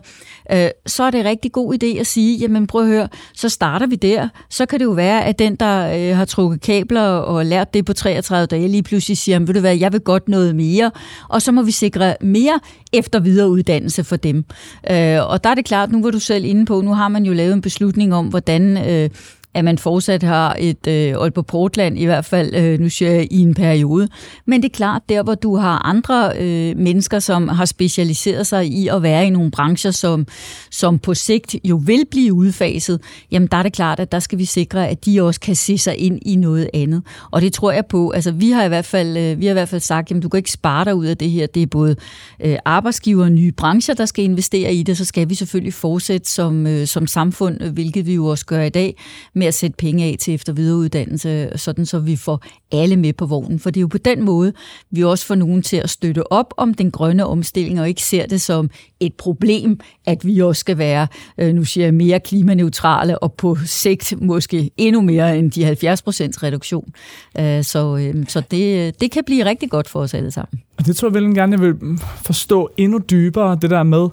øh, 0.52 0.68
så 0.86 1.02
er 1.02 1.10
det 1.10 1.20
en 1.20 1.26
rigtig 1.26 1.52
god 1.52 1.74
idé 1.74 2.00
at 2.00 2.06
sige, 2.06 2.38
jamen 2.38 2.66
prøv 2.66 2.82
at 2.82 2.88
høre, 2.88 3.08
så 3.34 3.48
starter 3.48 3.86
vi 3.86 3.96
der. 3.96 4.28
Så 4.50 4.66
kan 4.66 4.78
det 4.78 4.84
jo 4.84 4.90
være, 4.90 5.24
at 5.24 5.38
den, 5.38 5.56
der 5.56 6.10
øh, 6.10 6.16
har 6.16 6.24
trukket 6.24 6.60
kabler 6.60 7.02
og 7.02 7.46
lært 7.46 7.74
det 7.74 7.84
på 7.84 7.92
33 7.92 8.46
dage, 8.46 8.68
lige 8.68 8.82
pludselig 8.82 9.18
siger, 9.18 9.34
jamen, 9.34 9.48
ved 9.48 9.54
du 9.54 9.60
hvad, 9.60 9.76
jeg 9.76 9.92
vil 9.92 10.00
godt 10.00 10.28
noget 10.28 10.56
mere, 10.56 10.90
og 11.28 11.42
så 11.42 11.52
må 11.52 11.62
vi 11.62 11.70
sikre 11.70 12.16
mere 12.20 12.60
efter 12.92 13.20
videreuddannelse 13.20 14.04
for 14.04 14.16
dem. 14.16 14.44
Øh, 14.90 15.30
og 15.30 15.44
der 15.44 15.50
er 15.50 15.54
det 15.54 15.64
klart, 15.64 15.92
nu 15.92 16.02
var 16.02 16.10
du 16.10 16.18
selv 16.18 16.44
inde 16.44 16.66
på, 16.66 16.80
nu 16.80 16.94
har 16.94 17.08
man 17.08 17.24
jo 17.24 17.32
lavet 17.32 17.52
en 17.52 17.60
beslutning 17.60 18.14
om, 18.14 18.26
hvordan... 18.26 18.88
Øh, 18.90 19.10
at 19.54 19.64
man 19.64 19.78
fortsat 19.78 20.22
har 20.22 20.56
et 20.58 20.86
øh, 20.86 21.14
Aalborg 21.22 21.46
Portland, 21.46 21.98
i 21.98 22.04
hvert 22.04 22.24
fald 22.24 22.54
øh, 22.54 22.80
nu 22.80 22.88
siger 22.88 23.10
jeg, 23.10 23.28
i 23.30 23.38
en 23.38 23.54
periode. 23.54 24.08
Men 24.46 24.62
det 24.62 24.68
er 24.68 24.74
klart, 24.74 25.02
der 25.08 25.22
hvor 25.22 25.34
du 25.34 25.56
har 25.56 25.86
andre 25.86 26.32
øh, 26.38 26.76
mennesker, 26.76 27.18
som 27.18 27.48
har 27.48 27.64
specialiseret 27.64 28.46
sig 28.46 28.66
i 28.66 28.88
at 28.88 29.02
være 29.02 29.26
i 29.26 29.30
nogle 29.30 29.50
brancher, 29.50 29.90
som, 29.90 30.26
som 30.70 30.98
på 30.98 31.14
sigt 31.14 31.56
jo 31.64 31.82
vil 31.86 32.04
blive 32.10 32.32
udfaset, 32.32 33.00
jamen 33.30 33.48
der 33.48 33.56
er 33.56 33.62
det 33.62 33.72
klart, 33.72 34.00
at 34.00 34.12
der 34.12 34.18
skal 34.18 34.38
vi 34.38 34.44
sikre, 34.44 34.88
at 34.88 35.04
de 35.04 35.22
også 35.22 35.40
kan 35.40 35.56
se 35.56 35.78
sig 35.78 35.96
ind 35.98 36.18
i 36.22 36.36
noget 36.36 36.70
andet. 36.74 37.02
Og 37.30 37.40
det 37.40 37.52
tror 37.52 37.72
jeg 37.72 37.86
på. 37.86 38.10
Altså 38.10 38.32
vi 38.32 38.50
har 38.50 38.64
i 38.64 38.68
hvert 38.68 38.84
fald, 38.84 39.16
øh, 39.16 39.40
vi 39.40 39.46
har 39.46 39.50
i 39.50 39.52
hvert 39.52 39.68
fald 39.68 39.80
sagt, 39.80 40.10
jamen 40.10 40.22
du 40.22 40.28
kan 40.28 40.38
ikke 40.38 40.52
spare 40.52 40.84
dig 40.84 40.94
ud 40.94 41.06
af 41.06 41.16
det 41.16 41.30
her. 41.30 41.46
Det 41.46 41.62
er 41.62 41.66
både 41.66 41.96
øh, 42.40 42.56
arbejdsgiver 42.64 43.24
og 43.24 43.32
nye 43.32 43.52
brancher, 43.52 43.94
der 43.94 44.06
skal 44.06 44.24
investere 44.24 44.74
i 44.74 44.82
det, 44.82 44.96
så 44.96 45.04
skal 45.04 45.28
vi 45.28 45.34
selvfølgelig 45.34 45.74
fortsætte 45.74 46.30
som, 46.30 46.66
øh, 46.66 46.86
som 46.86 47.06
samfund, 47.06 47.60
hvilket 47.60 48.06
vi 48.06 48.14
jo 48.14 48.26
også 48.26 48.46
gør 48.46 48.62
i 48.62 48.68
dag, 48.68 48.96
med 49.40 49.46
at 49.46 49.54
sætte 49.54 49.76
penge 49.76 50.04
af 50.04 50.16
til 50.20 50.34
efter 50.34 50.52
videreuddannelse, 50.52 51.50
sådan 51.56 51.86
så 51.86 51.98
vi 51.98 52.16
får 52.16 52.42
alle 52.72 52.96
med 52.96 53.12
på 53.12 53.26
vognen. 53.26 53.58
For 53.58 53.70
det 53.70 53.80
er 53.80 53.82
jo 53.82 53.86
på 53.86 53.98
den 53.98 54.24
måde, 54.24 54.52
vi 54.90 55.04
også 55.04 55.26
får 55.26 55.34
nogen 55.34 55.62
til 55.62 55.76
at 55.76 55.90
støtte 55.90 56.32
op 56.32 56.54
om 56.56 56.74
den 56.74 56.90
grønne 56.90 57.26
omstilling, 57.26 57.80
og 57.80 57.88
ikke 57.88 58.02
ser 58.02 58.26
det 58.26 58.40
som 58.40 58.70
et 59.00 59.14
problem, 59.14 59.80
at 60.06 60.26
vi 60.26 60.38
også 60.38 60.60
skal 60.60 60.78
være, 60.78 61.06
øh, 61.38 61.54
nu 61.54 61.64
siger 61.64 61.84
jeg, 61.84 61.94
mere 61.94 62.20
klimaneutrale, 62.20 63.18
og 63.18 63.32
på 63.32 63.56
sigt 63.64 64.14
måske 64.22 64.70
endnu 64.76 65.00
mere 65.00 65.38
end 65.38 65.50
de 65.50 65.64
70 65.64 66.02
procents 66.02 66.42
reduktion. 66.42 66.92
Øh, 67.38 67.64
så, 67.64 67.96
øh, 67.96 68.26
så 68.28 68.42
det, 68.50 69.00
det 69.00 69.10
kan 69.10 69.24
blive 69.24 69.44
rigtig 69.44 69.70
godt 69.70 69.88
for 69.88 70.00
os 70.00 70.14
alle 70.14 70.30
sammen. 70.30 70.60
Og 70.78 70.86
det 70.86 70.96
tror 70.96 71.08
jeg 71.08 71.14
vel 71.14 71.34
gerne, 71.34 71.52
jeg 71.52 71.60
vil 71.60 71.98
forstå 72.24 72.70
endnu 72.76 72.98
dybere, 73.10 73.58
det 73.62 73.70
der 73.70 73.82
med, 73.82 74.08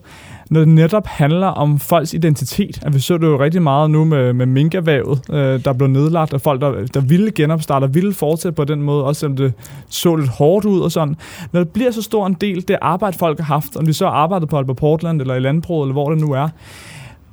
når 0.50 0.60
det 0.60 0.68
netop 0.68 1.08
handler 1.08 1.48
om 1.48 1.80
folks 1.80 2.14
identitet. 2.14 2.80
At 2.86 2.94
vi 2.94 3.00
så 3.00 3.18
det 3.18 3.28
jo 3.28 3.40
rigtig 3.40 3.62
meget 3.62 3.92
nu 3.92 4.06
med, 4.06 4.34
med 4.34 4.46
minkervævet, 4.46 5.22
øh, 5.30 5.66
der 5.66 5.74
blev 5.74 5.88
nedlagt, 5.88 6.34
og 6.34 6.42
folk, 6.42 6.62
der, 6.62 6.86
der 6.94 7.00
ville 7.00 7.32
genopstarte 7.32 7.84
og 7.84 7.96
ville 7.96 8.14
fortsætte 8.14 8.56
på 8.56 8.64
den 8.64 8.82
måde, 8.82 9.04
også 9.04 9.20
selvom 9.20 9.38
det 9.38 9.54
så 9.90 10.16
lidt 10.16 10.30
hårdt 10.30 10.66
ud 10.66 10.80
og 10.80 10.92
sådan. 10.92 11.16
Når 11.52 11.60
det 11.60 11.70
bliver 11.70 11.92
så 11.92 12.02
stor 12.02 12.28
en 12.28 12.34
del, 12.34 12.68
det 12.68 12.78
arbejde, 12.82 13.18
folk 13.18 13.40
har 13.40 13.46
haft, 13.46 13.78
om 13.78 13.86
de 13.86 13.94
så 13.94 14.06
har 14.06 14.12
arbejdet 14.12 14.50
på 14.50 14.56
Aalborg 14.56 14.78
Portland, 14.78 15.22
eller 15.22 15.36
i 15.36 15.40
landbruget, 15.40 15.86
eller 15.86 15.94
hvor 15.94 16.10
det 16.10 16.22
nu 16.22 16.32
er, 16.32 16.50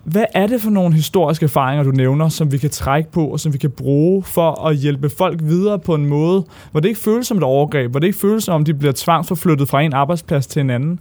hvad 0.05 0.25
er 0.35 0.47
det 0.47 0.61
for 0.61 0.71
nogle 0.71 0.95
historiske 0.95 1.45
erfaringer, 1.45 1.85
du 1.85 1.91
nævner, 1.91 2.29
som 2.29 2.53
vi 2.53 2.59
kan 2.59 2.71
trække 2.71 3.13
på, 3.13 3.27
og 3.27 3.41
som 3.41 3.53
vi 3.53 3.59
kan 3.59 3.71
bruge 3.71 4.23
for 4.23 4.67
at 4.67 4.77
hjælpe 4.77 5.11
folk 5.11 5.41
videre 5.43 5.79
på 5.79 5.95
en 5.95 6.07
måde, 6.07 6.45
hvor 6.71 6.81
det 6.81 6.89
ikke 6.89 7.01
føles 7.01 7.27
som 7.27 7.37
et 7.37 7.43
overgreb, 7.43 7.91
hvor 7.91 8.01
det 8.01 8.07
ikke 8.07 8.19
føles 8.19 8.45
som 8.45 8.55
om, 8.55 8.65
de 8.65 8.75
bliver 8.75 8.93
tvangsforflyttet 8.97 9.69
fra 9.69 9.83
en 9.83 9.93
arbejdsplads 9.93 10.47
til 10.47 10.61
en 10.61 10.71
anden? 10.71 11.01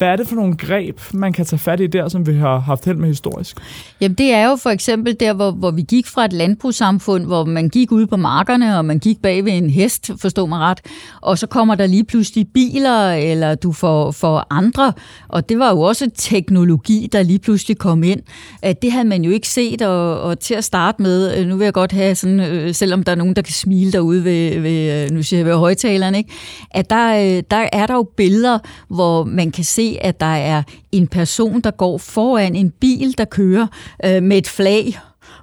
Hvad 0.00 0.08
er 0.08 0.16
det 0.16 0.28
for 0.28 0.36
nogle 0.36 0.56
greb, 0.56 1.00
man 1.12 1.32
kan 1.32 1.46
tage 1.46 1.58
fat 1.58 1.80
i 1.80 1.86
der, 1.86 2.08
som 2.08 2.26
vi 2.26 2.34
har 2.34 2.58
haft 2.58 2.84
held 2.84 2.96
med 2.96 3.08
historisk? 3.08 3.56
Jamen 4.00 4.14
det 4.14 4.32
er 4.32 4.48
jo 4.48 4.56
for 4.56 4.70
eksempel 4.70 5.16
der, 5.20 5.32
hvor, 5.32 5.50
hvor 5.50 5.70
vi 5.70 5.82
gik 5.82 6.06
fra 6.06 6.24
et 6.24 6.32
landbrugssamfund, 6.32 7.26
hvor 7.26 7.44
man 7.44 7.68
gik 7.68 7.92
ud 7.92 8.06
på 8.06 8.16
markerne, 8.16 8.78
og 8.78 8.84
man 8.84 8.98
gik 8.98 9.22
bag 9.22 9.44
ved 9.44 9.52
en 9.52 9.70
hest, 9.70 10.10
forstår 10.20 10.46
mig 10.46 10.58
ret, 10.58 10.80
og 11.20 11.38
så 11.38 11.46
kommer 11.46 11.74
der 11.74 11.86
lige 11.86 12.04
pludselig 12.04 12.48
biler, 12.54 13.12
eller 13.12 13.54
du 13.54 13.72
får, 13.72 14.10
får 14.10 14.46
andre, 14.50 14.92
og 15.28 15.48
det 15.48 15.58
var 15.58 15.70
jo 15.70 15.80
også 15.80 16.10
teknologi, 16.14 17.08
der 17.12 17.22
lige 17.22 17.38
pludselig 17.38 17.78
kom 17.78 18.02
ind. 18.02 18.20
At 18.62 18.82
Det 18.82 18.92
havde 18.92 19.08
man 19.08 19.24
jo 19.24 19.30
ikke 19.30 19.48
set, 19.48 19.82
og, 19.82 20.20
og 20.20 20.38
til 20.38 20.54
at 20.54 20.64
starte 20.64 21.02
med, 21.02 21.38
øh, 21.38 21.46
nu 21.46 21.56
vil 21.56 21.64
jeg 21.64 21.72
godt 21.72 21.92
have 21.92 22.14
sådan, 22.14 22.40
øh, 22.40 22.74
selvom 22.74 23.02
der 23.02 23.12
er 23.12 23.16
nogen, 23.16 23.36
der 23.36 23.42
kan 23.42 23.54
smile 23.54 23.92
derude 23.92 24.24
ved, 24.24 24.60
ved 24.60 25.04
øh, 25.04 25.10
nu 25.10 25.22
siger 25.22 25.38
jeg 25.38 25.46
ved 25.46 25.54
højtaleren, 25.54 26.14
ikke? 26.14 26.32
at 26.70 26.90
der, 26.90 27.40
der 27.50 27.68
er 27.72 27.86
der 27.86 27.94
jo 27.94 28.08
billeder, 28.16 28.58
hvor 28.88 29.24
man 29.24 29.50
kan 29.50 29.64
se, 29.64 29.89
at 30.00 30.20
der 30.20 30.26
er 30.26 30.62
en 30.92 31.06
person, 31.06 31.60
der 31.60 31.70
går 31.70 31.98
foran 31.98 32.54
en 32.54 32.70
bil, 32.70 33.18
der 33.18 33.24
kører 33.24 33.66
øh, 34.04 34.22
med 34.22 34.38
et 34.38 34.48
flag. 34.48 34.98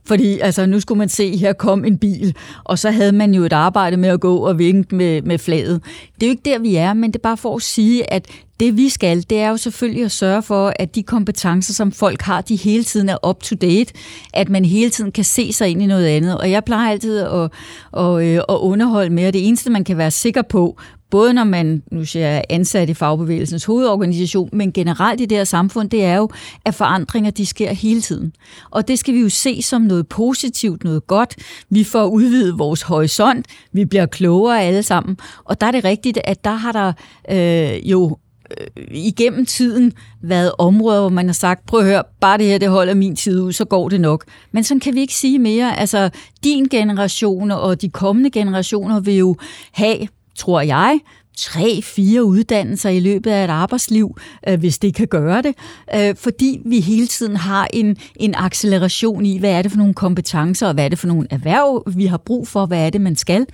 Fordi 0.06 0.40
altså, 0.40 0.66
nu 0.66 0.80
skulle 0.80 0.98
man 0.98 1.10
se, 1.10 1.38
her 1.38 1.54
kom 1.54 1.86
en 1.86 1.98
bil, 1.98 2.36
og 2.64 2.80
så 2.80 2.92
havde 2.92 3.12
man 3.12 3.34
jo 3.34 3.44
et 3.44 3.54
arbejde 3.54 3.98
med 3.98 4.10
at 4.10 4.20
gå 4.20 4.38
og 4.38 4.60
vinke 4.60 4.96
med, 4.96 5.22
med 5.22 5.38
flaget. 5.38 5.82
Det 6.16 6.24
er 6.24 6.28
jo 6.28 6.32
ikke 6.32 6.50
der, 6.50 6.60
vi 6.60 6.76
er, 6.76 6.94
men 6.94 7.12
det 7.12 7.20
er 7.20 7.24
bare 7.24 7.38
for 7.38 7.56
at 7.56 7.62
sige, 7.62 8.14
at 8.14 8.28
det 8.60 8.78
vi 8.78 8.90
skal, 8.90 9.26
det 9.30 9.40
er 9.40 9.50
jo 9.50 9.58
selvfølgelig 9.58 10.06
at 10.06 10.12
sørge 10.12 10.42
for, 10.42 10.74
at 10.80 10.96
de 10.96 11.04
kompetencer, 11.04 11.74
som 11.74 11.92
folk 11.92 12.22
har, 12.22 12.42
de 12.42 12.56
hele 12.56 12.84
tiden 12.84 13.10
er 13.10 13.28
up 13.30 13.44
to 13.44 13.56
date, 13.56 13.94
at 14.34 14.50
man 14.50 14.66
hele 14.66 14.90
tiden 14.90 15.12
kan 15.12 15.24
se 15.24 15.54
sig 15.54 15.70
ind 15.70 15.82
i 15.82 15.86
noget 15.86 16.06
andet. 16.06 16.38
Og 16.38 16.52
jeg 16.52 16.64
plejer 16.64 16.92
altid 16.92 17.20
at, 17.20 17.52
at, 17.98 18.24
øh, 18.24 18.36
at 18.36 18.56
underholde 18.60 19.10
med, 19.10 19.24
at 19.24 19.34
det 19.34 19.48
eneste, 19.48 19.70
man 19.70 19.84
kan 19.84 19.98
være 19.98 20.12
sikker 20.12 20.42
på, 20.42 20.78
både 21.10 21.34
når 21.34 21.44
man 21.44 21.84
nu 21.92 22.06
siger 22.06 22.28
jeg, 22.28 22.38
er 22.38 22.42
ansat 22.50 22.90
i 22.90 22.94
fagbevægelsens 22.94 23.66
hovedorganisation, 23.66 24.50
men 24.54 24.72
generelt 24.72 25.22
i 25.22 25.26
det 25.26 25.38
her 25.38 25.46
samfund, 25.46 25.90
det 25.90 26.04
er 26.04 26.16
jo, 26.16 26.30
at 26.66 26.76
forandringer 26.76 27.32
de 27.32 27.46
sker 27.46 27.74
hele 27.74 28.02
tiden. 28.02 28.34
Og 28.72 28.88
det 28.88 29.00
skal 29.00 29.14
vi 29.14 29.20
jo 29.20 29.30
se 29.30 29.62
som 29.62 29.82
noget 29.82 30.08
positivt, 30.08 30.84
noget 30.84 31.08
godt. 31.08 31.36
Vi 31.70 31.84
får 31.84 32.06
udvidet 32.06 32.60
vores 32.60 32.82
horisont, 32.82 33.46
vi 33.72 33.86
bliver 33.86 34.06
klogere 34.06 34.64
alle 34.64 34.84
sammen. 34.84 35.18
Og 35.44 35.62
der 35.62 35.68
er 35.68 35.72
det 35.72 35.84
rigtigt, 35.84 36.20
at 36.24 36.44
der 36.44 36.56
har 36.56 36.72
der 36.72 36.94
øh, 37.32 37.90
jo 37.90 38.18
øh, 38.60 38.68
igennem 38.92 39.46
tiden 39.46 39.94
været 40.22 40.52
områder, 40.58 41.00
hvor 41.00 41.10
man 41.10 41.26
har 41.26 41.34
sagt, 41.34 41.66
prøv 41.66 41.80
at 41.80 41.86
høre, 41.86 42.04
bare 42.22 42.38
det 42.38 42.46
her, 42.46 42.58
det 42.58 42.70
holder 42.70 42.94
min 42.94 43.16
tid 43.16 43.42
ud, 43.42 43.52
så 43.52 43.66
går 43.66 43.90
det 43.90 44.02
nok. 44.02 44.26
Men 44.52 44.64
sådan 44.64 44.80
kan 44.80 44.96
vi 44.96 45.00
ikke 45.00 45.16
sige 45.16 45.40
mere. 45.40 45.80
Altså, 45.80 46.10
din 46.44 46.66
generation 46.66 47.52
og 47.52 47.82
de 47.82 47.90
kommende 47.90 48.30
generationer 48.30 49.00
vil 49.00 49.16
jo 49.16 49.36
have 49.72 50.08
tror 50.38 50.62
jeg, 50.62 51.00
tre, 51.38 51.82
fire 51.82 52.24
uddannelser 52.24 52.90
i 52.90 53.00
løbet 53.00 53.32
af 53.32 53.44
et 53.44 53.50
arbejdsliv, 53.50 54.18
øh, 54.48 54.60
hvis 54.60 54.78
det 54.78 54.96
kan 54.96 55.08
gøre 55.08 55.42
det, 55.42 55.56
øh, 55.96 56.16
fordi 56.16 56.62
vi 56.66 56.80
hele 56.80 57.08
tiden 57.08 57.36
har 57.36 57.68
en, 57.74 57.98
en 58.16 58.36
acceleration 58.36 59.26
i, 59.26 59.38
hvad 59.38 59.52
er 59.52 59.62
det 59.62 59.72
for 59.72 59.78
nogle 59.78 59.94
kompetencer, 59.94 60.68
og 60.68 60.74
hvad 60.74 60.86
er 60.86 60.90
det 60.90 61.00
for 61.00 61.08
nogle 61.08 61.28
erhverv, 61.30 61.84
vi 61.96 62.06
har 62.06 62.18
brug 62.18 62.48
for, 62.48 62.66
hvad 62.66 62.86
er 62.86 62.90
det, 62.90 63.02
man 63.02 63.16
skal. 63.16 63.46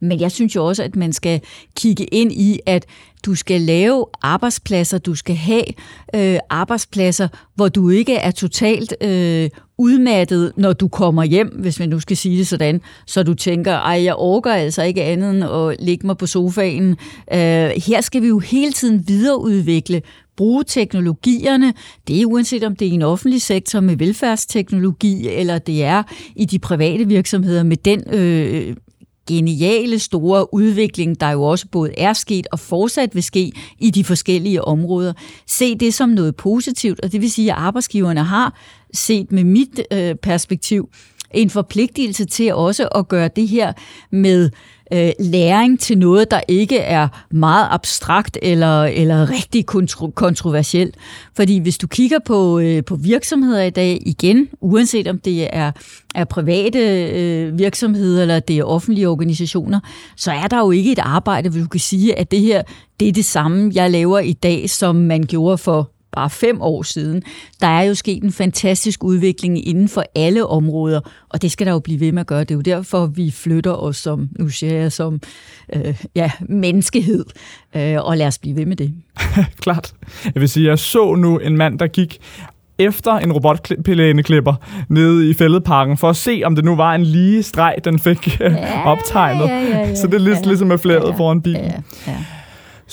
Men 0.00 0.20
jeg 0.20 0.32
synes 0.32 0.54
jo 0.54 0.66
også, 0.66 0.82
at 0.82 0.96
man 0.96 1.12
skal 1.12 1.40
kigge 1.76 2.04
ind 2.04 2.32
i, 2.32 2.60
at 2.66 2.86
du 3.24 3.34
skal 3.34 3.60
lave 3.60 4.06
arbejdspladser, 4.22 4.98
du 4.98 5.14
skal 5.14 5.36
have 5.36 5.64
øh, 6.14 6.38
arbejdspladser, 6.50 7.28
hvor 7.54 7.68
du 7.68 7.90
ikke 7.90 8.14
er 8.14 8.30
totalt 8.30 8.94
øh, 9.00 9.50
udmattet, 9.78 10.52
når 10.56 10.72
du 10.72 10.88
kommer 10.88 11.24
hjem, 11.24 11.48
hvis 11.58 11.78
man 11.78 11.88
nu 11.88 12.00
skal 12.00 12.16
sige 12.16 12.38
det 12.38 12.46
sådan, 12.46 12.80
så 13.06 13.22
du 13.22 13.34
tænker, 13.34 13.72
ej, 13.72 14.04
jeg 14.04 14.14
orker 14.16 14.52
altså 14.52 14.82
ikke 14.82 15.02
andet 15.02 15.30
end 15.30 15.44
at 15.44 15.76
ligge 15.80 16.06
mig 16.06 16.16
på 16.16 16.26
sofaen. 16.26 16.90
Øh, 17.32 17.70
her 17.86 18.00
skal 18.00 18.22
vi 18.22 18.28
jo 18.28 18.38
hele 18.38 18.72
tiden 18.72 19.04
videreudvikle 19.08 20.02
bruge 20.36 20.64
teknologierne. 20.66 21.74
Det 22.08 22.20
er 22.20 22.26
uanset 22.26 22.64
om 22.64 22.76
det 22.76 22.88
er 22.88 22.90
i 22.90 22.94
en 22.94 23.02
offentlig 23.02 23.42
sektor 23.42 23.80
med 23.80 23.96
velfærdsteknologi, 23.96 25.28
eller 25.28 25.58
det 25.58 25.84
er 25.84 26.02
i 26.36 26.44
de 26.44 26.58
private 26.58 27.08
virksomheder 27.08 27.62
med 27.62 27.76
den 27.76 28.02
øh, 28.12 28.76
geniale 29.26 29.98
store 29.98 30.54
udvikling, 30.54 31.20
der 31.20 31.30
jo 31.30 31.42
også 31.42 31.66
både 31.72 31.98
er 31.98 32.12
sket 32.12 32.46
og 32.52 32.58
fortsat 32.58 33.14
vil 33.14 33.22
ske 33.22 33.52
i 33.78 33.90
de 33.90 34.04
forskellige 34.04 34.64
områder. 34.64 35.12
Se 35.46 35.74
det 35.74 35.94
som 35.94 36.08
noget 36.08 36.36
positivt, 36.36 37.00
og 37.00 37.12
det 37.12 37.20
vil 37.20 37.30
sige, 37.30 37.52
at 37.52 37.58
arbejdsgiverne 37.58 38.24
har 38.24 38.54
set 38.92 39.32
med 39.32 39.44
mit 39.44 39.80
øh, 39.92 40.14
perspektiv 40.14 40.88
en 41.34 41.50
forpligtelse 41.50 42.24
til 42.24 42.54
også 42.54 42.88
at 42.88 43.08
gøre 43.08 43.28
det 43.36 43.48
her 43.48 43.72
med 44.10 44.50
øh, 44.94 45.12
læring 45.20 45.80
til 45.80 45.98
noget, 45.98 46.30
der 46.30 46.40
ikke 46.48 46.78
er 46.78 47.08
meget 47.30 47.68
abstrakt 47.70 48.38
eller, 48.42 48.84
eller 48.84 49.30
rigtig 49.30 49.64
kontro- 49.70 50.10
kontroversielt. 50.14 50.94
Fordi 51.36 51.58
hvis 51.58 51.78
du 51.78 51.86
kigger 51.86 52.18
på, 52.26 52.58
øh, 52.58 52.84
på 52.84 52.96
virksomheder 52.96 53.62
i 53.62 53.70
dag, 53.70 54.02
igen, 54.06 54.48
uanset 54.60 55.08
om 55.08 55.18
det 55.18 55.56
er, 55.56 55.72
er 56.14 56.24
private 56.24 57.08
øh, 57.08 57.58
virksomheder 57.58 58.22
eller 58.22 58.40
det 58.40 58.58
er 58.58 58.64
offentlige 58.64 59.08
organisationer, 59.08 59.80
så 60.16 60.32
er 60.32 60.46
der 60.46 60.58
jo 60.58 60.70
ikke 60.70 60.92
et 60.92 60.98
arbejde, 60.98 61.48
hvor 61.48 61.60
du 61.60 61.68
kan 61.68 61.80
sige, 61.80 62.18
at 62.18 62.30
det 62.30 62.40
her 62.40 62.62
det 63.00 63.08
er 63.08 63.12
det 63.12 63.24
samme, 63.24 63.72
jeg 63.74 63.90
laver 63.90 64.18
i 64.18 64.32
dag, 64.32 64.70
som 64.70 64.96
man 64.96 65.22
gjorde 65.22 65.58
for 65.58 65.93
bare 66.14 66.30
fem 66.30 66.62
år 66.62 66.82
siden. 66.82 67.22
Der 67.60 67.66
er 67.66 67.82
jo 67.82 67.94
sket 67.94 68.22
en 68.22 68.32
fantastisk 68.32 69.04
udvikling 69.04 69.68
inden 69.68 69.88
for 69.88 70.04
alle 70.14 70.46
områder, 70.46 71.00
og 71.28 71.42
det 71.42 71.52
skal 71.52 71.66
der 71.66 71.72
jo 71.72 71.78
blive 71.78 72.00
ved 72.00 72.12
med 72.12 72.20
at 72.20 72.26
gøre. 72.26 72.40
Det 72.40 72.50
er 72.50 72.54
jo 72.54 72.60
derfor, 72.60 73.06
vi 73.06 73.30
flytter 73.30 73.72
os 73.72 73.96
som, 73.96 74.28
nu 74.38 74.48
siger 74.48 74.74
jeg, 74.74 74.92
som 74.92 75.20
øh, 75.72 76.02
ja, 76.14 76.30
menneskehed, 76.48 77.24
øh, 77.76 77.96
og 78.04 78.16
lad 78.16 78.26
os 78.26 78.38
blive 78.38 78.56
ved 78.56 78.66
med 78.66 78.76
det. 78.76 78.94
Klart. 79.62 79.94
Jeg 80.24 80.40
vil 80.40 80.48
sige, 80.48 80.66
jeg 80.66 80.78
så 80.78 81.14
nu 81.14 81.38
en 81.38 81.56
mand, 81.56 81.78
der 81.78 81.86
gik 81.86 82.20
efter 82.78 83.12
en 83.12 83.32
robotplæneklipper 83.32 84.54
nede 84.88 85.30
i 85.30 85.34
fældeparken, 85.34 85.96
for 85.98 86.10
at 86.10 86.16
se, 86.16 86.42
om 86.44 86.54
det 86.54 86.64
nu 86.64 86.76
var 86.76 86.94
en 86.94 87.02
lige 87.02 87.42
streg, 87.42 87.74
den 87.84 87.98
fik 87.98 88.40
ja, 88.40 88.82
optegnet. 88.84 89.48
Ja, 89.48 89.60
ja, 89.60 89.78
ja, 89.78 89.94
Så 89.94 90.06
det 90.06 90.14
er 90.14 90.18
lidt 90.18 90.38
ja, 90.38 90.48
ligesom 90.48 90.68
med 90.68 90.78
flaget 90.78 91.08
ja, 91.08 91.16
foran 91.16 91.42
bilen. 91.42 91.64
Ja, 91.64 91.72
ja. 92.06 92.16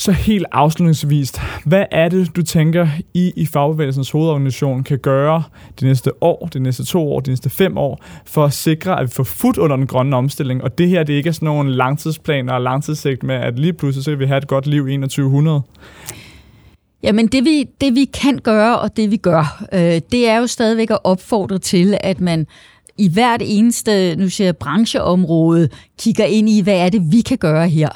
Så 0.01 0.11
helt 0.11 0.45
afslutningsvis, 0.51 1.33
hvad 1.65 1.85
er 1.91 2.09
det, 2.09 2.35
du 2.35 2.41
tænker, 2.41 2.87
I 3.13 3.33
i 3.35 3.45
Fagbevægelsens 3.45 4.11
hovedorganisation 4.11 4.83
kan 4.83 4.99
gøre 4.99 5.43
de 5.79 5.85
næste 5.85 6.23
år, 6.23 6.49
de 6.53 6.59
næste 6.59 6.85
to 6.85 7.13
år, 7.13 7.19
de 7.19 7.29
næste 7.29 7.49
fem 7.49 7.77
år, 7.77 8.03
for 8.25 8.45
at 8.45 8.53
sikre, 8.53 8.99
at 8.99 9.03
vi 9.03 9.11
får 9.11 9.23
fod 9.23 9.57
under 9.57 9.75
den 9.75 9.87
grønne 9.87 10.15
omstilling? 10.15 10.63
Og 10.63 10.77
det 10.77 10.89
her, 10.89 11.03
det 11.03 11.13
ikke 11.13 11.27
er 11.27 11.33
sådan 11.33 11.45
nogle 11.45 11.75
langtidsplaner 11.75 12.53
og 12.53 12.61
langtidssigt 12.61 13.23
med, 13.23 13.35
at 13.35 13.59
lige 13.59 13.73
pludselig 13.73 14.03
så 14.03 14.15
vi 14.15 14.25
have 14.25 14.37
et 14.37 14.47
godt 14.47 14.67
liv 14.67 14.87
i 14.87 14.97
2100. 14.97 15.61
Jamen 17.03 17.27
det 17.27 17.45
vi, 17.45 17.69
det 17.81 17.95
vi 17.95 18.05
kan 18.05 18.37
gøre, 18.37 18.79
og 18.79 18.97
det 18.97 19.11
vi 19.11 19.17
gør, 19.17 19.63
øh, 19.73 20.01
det 20.11 20.29
er 20.29 20.37
jo 20.37 20.47
stadigvæk 20.47 20.91
at 20.91 20.99
opfordre 21.03 21.57
til, 21.57 21.97
at 22.03 22.21
man 22.21 22.47
i 22.97 23.09
hvert 23.09 23.41
eneste 23.45 24.15
nu 24.15 24.29
siger 24.29 24.47
jeg, 24.47 24.57
brancheområde 24.57 25.69
kigger 26.01 26.25
ind 26.25 26.49
i, 26.49 26.61
hvad 26.61 26.77
er 26.77 26.89
det, 26.89 27.11
vi 27.11 27.21
kan 27.21 27.37
gøre 27.37 27.69
her. 27.69 27.89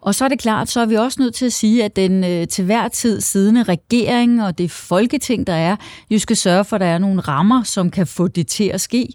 Og 0.00 0.14
så 0.14 0.24
er 0.24 0.28
det 0.28 0.38
klart, 0.38 0.68
så 0.68 0.80
er 0.80 0.86
vi 0.86 0.94
også 0.94 1.22
nødt 1.22 1.34
til 1.34 1.46
at 1.46 1.52
sige, 1.52 1.84
at 1.84 1.96
den 1.96 2.24
øh, 2.24 2.48
til 2.48 2.64
hver 2.64 2.88
tid 2.88 3.20
siddende 3.20 3.62
regering 3.62 4.42
og 4.42 4.58
det 4.58 4.70
folketing, 4.70 5.46
der 5.46 5.52
er, 5.52 5.76
jo 6.10 6.18
skal 6.18 6.36
sørge 6.36 6.64
for, 6.64 6.76
at 6.76 6.80
der 6.80 6.86
er 6.86 6.98
nogle 6.98 7.20
rammer, 7.20 7.62
som 7.62 7.90
kan 7.90 8.06
få 8.06 8.28
det 8.28 8.46
til 8.46 8.64
at 8.64 8.80
ske. 8.80 9.08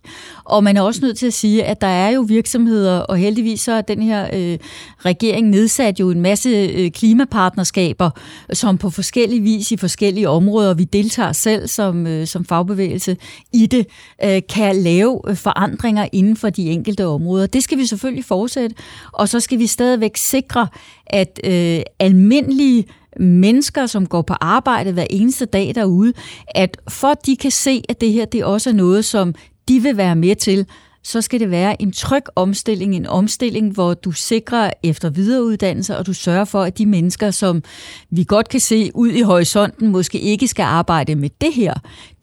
Og 0.43 0.63
man 0.63 0.77
er 0.77 0.81
også 0.81 1.01
nødt 1.01 1.17
til 1.17 1.27
at 1.27 1.33
sige, 1.33 1.63
at 1.63 1.81
der 1.81 1.87
er 1.87 2.09
jo 2.09 2.21
virksomheder, 2.21 2.99
og 2.99 3.17
heldigvis 3.17 3.61
så 3.61 3.71
er 3.71 3.81
den 3.81 4.01
her 4.01 4.29
øh, 4.33 4.57
regering 4.99 5.49
nedsat 5.49 5.99
jo 5.99 6.11
en 6.11 6.21
masse 6.21 6.49
øh, 6.49 6.91
klimapartnerskaber, 6.91 8.09
som 8.53 8.77
på 8.77 8.89
forskellige 8.89 9.41
vis 9.41 9.71
i 9.71 9.77
forskellige 9.77 10.29
områder, 10.29 10.73
vi 10.73 10.83
deltager 10.83 11.31
selv 11.31 11.67
som, 11.67 12.07
øh, 12.07 12.27
som 12.27 12.45
fagbevægelse 12.45 13.17
i 13.53 13.65
det, 13.65 13.87
øh, 14.23 14.41
kan 14.49 14.75
lave 14.75 15.21
øh, 15.27 15.35
forandringer 15.35 16.07
inden 16.11 16.37
for 16.37 16.49
de 16.49 16.69
enkelte 16.69 17.07
områder. 17.07 17.47
Det 17.47 17.63
skal 17.63 17.77
vi 17.77 17.85
selvfølgelig 17.85 18.25
fortsætte, 18.37 18.75
og 19.11 19.29
så 19.29 19.39
skal 19.39 19.59
vi 19.59 19.67
stadigvæk 19.67 20.17
sikre, 20.17 20.67
at 21.05 21.39
øh, 21.43 21.79
almindelige 21.99 22.85
mennesker, 23.19 23.85
som 23.85 24.05
går 24.05 24.21
på 24.21 24.33
arbejde 24.41 24.91
hver 24.91 25.07
eneste 25.09 25.45
dag 25.45 25.75
derude, 25.75 26.13
at 26.55 26.77
for 26.89 27.07
at 27.07 27.25
de 27.25 27.37
kan 27.37 27.51
se, 27.51 27.83
at 27.89 28.01
det 28.01 28.11
her 28.11 28.25
det 28.25 28.45
også 28.45 28.69
er 28.69 28.73
noget, 28.73 29.05
som 29.05 29.35
de 29.67 29.79
vil 29.79 29.97
være 29.97 30.15
med 30.15 30.35
til, 30.35 30.65
så 31.07 31.21
skal 31.21 31.39
det 31.39 31.51
være 31.51 31.81
en 31.81 31.91
tryg 31.91 32.23
omstilling, 32.35 32.95
en 32.95 33.05
omstilling, 33.05 33.73
hvor 33.73 33.93
du 33.93 34.11
sikrer 34.11 34.71
efter 34.83 35.09
videreuddannelse, 35.09 35.97
og 35.97 36.05
du 36.05 36.13
sørger 36.13 36.45
for, 36.45 36.63
at 36.63 36.77
de 36.77 36.85
mennesker, 36.85 37.31
som 37.31 37.63
vi 38.09 38.23
godt 38.23 38.49
kan 38.49 38.59
se 38.59 38.91
ud 38.93 39.09
i 39.09 39.21
horisonten, 39.21 39.87
måske 39.87 40.19
ikke 40.19 40.47
skal 40.47 40.63
arbejde 40.63 41.15
med 41.15 41.29
det 41.41 41.53
her, 41.53 41.73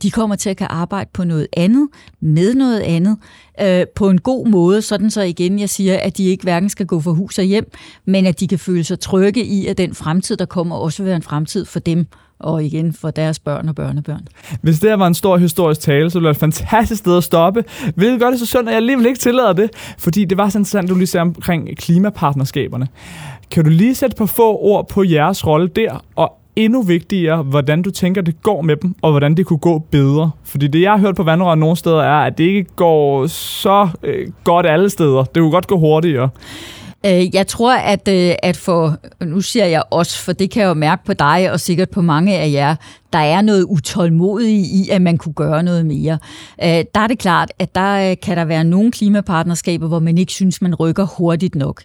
de 0.03 0.11
kommer 0.11 0.37
til 0.37 0.51
at 0.51 0.57
kan 0.57 0.67
arbejde 0.71 1.11
på 1.13 1.25
noget 1.25 1.47
andet, 1.57 1.89
med 2.21 2.55
noget 2.55 2.81
andet, 2.81 3.17
øh, 3.61 3.87
på 3.95 4.11
en 4.11 4.21
god 4.21 4.49
måde, 4.49 4.83
sådan 4.83 5.11
så 5.11 5.23
igen 5.23 5.59
jeg 5.59 5.69
siger, 5.69 5.99
at 5.99 6.17
de 6.17 6.25
ikke 6.25 6.43
hverken 6.43 6.69
skal 6.69 6.87
gå 6.87 7.01
for 7.01 7.13
hus 7.13 7.39
og 7.39 7.45
hjem, 7.45 7.71
men 8.05 8.27
at 8.27 8.41
de 8.41 8.49
kan 8.49 8.59
føle 8.59 8.85
sig 8.85 9.01
trygge 9.01 9.45
i, 9.45 9.67
at 9.67 9.79
den 9.79 9.95
fremtid, 9.95 10.37
der 10.37 10.47
kommer, 10.47 10.77
også 10.77 11.03
vil 11.03 11.07
være 11.07 11.17
en 11.17 11.23
fremtid 11.23 11.65
for 11.65 11.81
dem, 11.81 12.07
og 12.39 12.65
igen 12.65 12.93
for 12.93 13.11
deres 13.11 13.39
børn 13.39 13.69
og 13.69 13.75
børnebørn. 13.75 14.29
Hvis 14.61 14.81
det 14.81 14.91
her 14.91 14.97
var 14.97 15.07
en 15.07 15.15
stor 15.15 15.37
historisk 15.37 15.81
tale, 15.81 16.11
så 16.11 16.19
ville 16.19 16.29
det 16.29 16.43
være 16.43 16.49
et 16.49 16.55
fantastisk 16.55 16.99
sted 16.99 17.17
at 17.17 17.25
stoppe. 17.25 17.65
Hvilket 17.95 18.21
gør 18.21 18.31
det 18.31 18.39
så 18.39 18.47
synd, 18.47 18.69
at 18.69 18.73
jeg 18.73 18.77
alligevel 18.77 19.07
ikke 19.07 19.19
tillader 19.19 19.53
det, 19.53 19.71
fordi 19.99 20.25
det 20.25 20.39
var 20.39 20.49
så 20.49 20.59
interessant, 20.59 20.89
du 20.91 20.95
lige 20.95 21.07
sagde 21.07 21.23
omkring 21.23 21.77
klimapartnerskaberne. 21.77 22.89
Kan 23.51 23.65
du 23.65 23.71
lige 23.71 23.95
sætte 23.95 24.17
på 24.17 24.27
få 24.27 24.59
ord 24.59 24.89
på 24.89 25.03
jeres 25.05 25.47
rolle 25.47 25.69
der, 25.69 26.05
og 26.17 26.33
endnu 26.57 26.83
vigtigere, 26.83 27.43
hvordan 27.43 27.83
du 27.83 27.91
tænker, 27.91 28.23
det 28.23 28.43
går 28.43 28.63
med 28.63 28.77
dem, 28.77 28.95
og 29.03 29.11
hvordan 29.11 29.35
det 29.35 29.47
kunne 29.47 29.59
gå 29.59 29.79
bedre. 29.79 30.31
Fordi 30.45 30.67
det, 30.67 30.81
jeg 30.81 30.93
har 30.93 30.99
hørt 30.99 31.17
på 31.17 31.23
vandrøret 31.23 31.59
nogle 31.59 31.77
steder, 31.77 32.03
er, 32.03 32.25
at 32.27 32.39
det 32.39 32.45
ikke 32.45 32.65
går 32.77 33.27
så 33.27 33.89
øh, 34.03 34.29
godt 34.45 34.67
alle 34.67 34.91
steder. 34.91 35.23
Det 35.23 35.41
kunne 35.41 35.51
godt 35.51 35.67
gå 35.67 35.79
hurtigere. 35.79 36.29
Øh, 37.07 37.35
jeg 37.35 37.47
tror, 37.47 37.75
at, 37.77 38.09
øh, 38.09 38.35
at 38.43 38.57
for, 38.57 38.97
nu 39.25 39.41
siger 39.41 39.67
jeg 39.67 39.83
også, 39.91 40.19
for 40.19 40.33
det 40.33 40.51
kan 40.51 40.63
jeg 40.63 40.69
jo 40.69 40.75
mærke 40.75 41.05
på 41.05 41.13
dig, 41.13 41.53
og 41.53 41.61
sikkert 41.61 41.91
på 41.91 42.03
mange 42.03 42.39
af 42.39 42.51
jer, 42.53 42.77
der 43.15 43.21
er 43.21 43.43
noget 43.43 43.63
utålmodigt 43.63 44.67
i, 44.67 44.89
at 44.91 45.03
man 45.03 45.19
kunne 45.19 45.33
gøre 45.33 45.63
noget 45.63 45.87
mere. 45.87 46.19
Øh, 46.63 46.85
der 46.95 47.01
er 47.01 47.07
det 47.07 47.19
klart, 47.19 47.53
at 47.59 47.75
der 47.75 48.11
øh, 48.11 48.17
kan 48.23 48.37
der 48.37 48.45
være 48.45 48.65
nogle 48.65 48.93
klimapartnerskaber, 48.93 49.89
hvor 49.89 49.99
man 49.99 50.19
ikke 50.19 50.33
synes, 50.33 50.63
man 50.63 50.75
rykker 50.75 51.05
hurtigt 51.05 51.55
nok. 51.55 51.83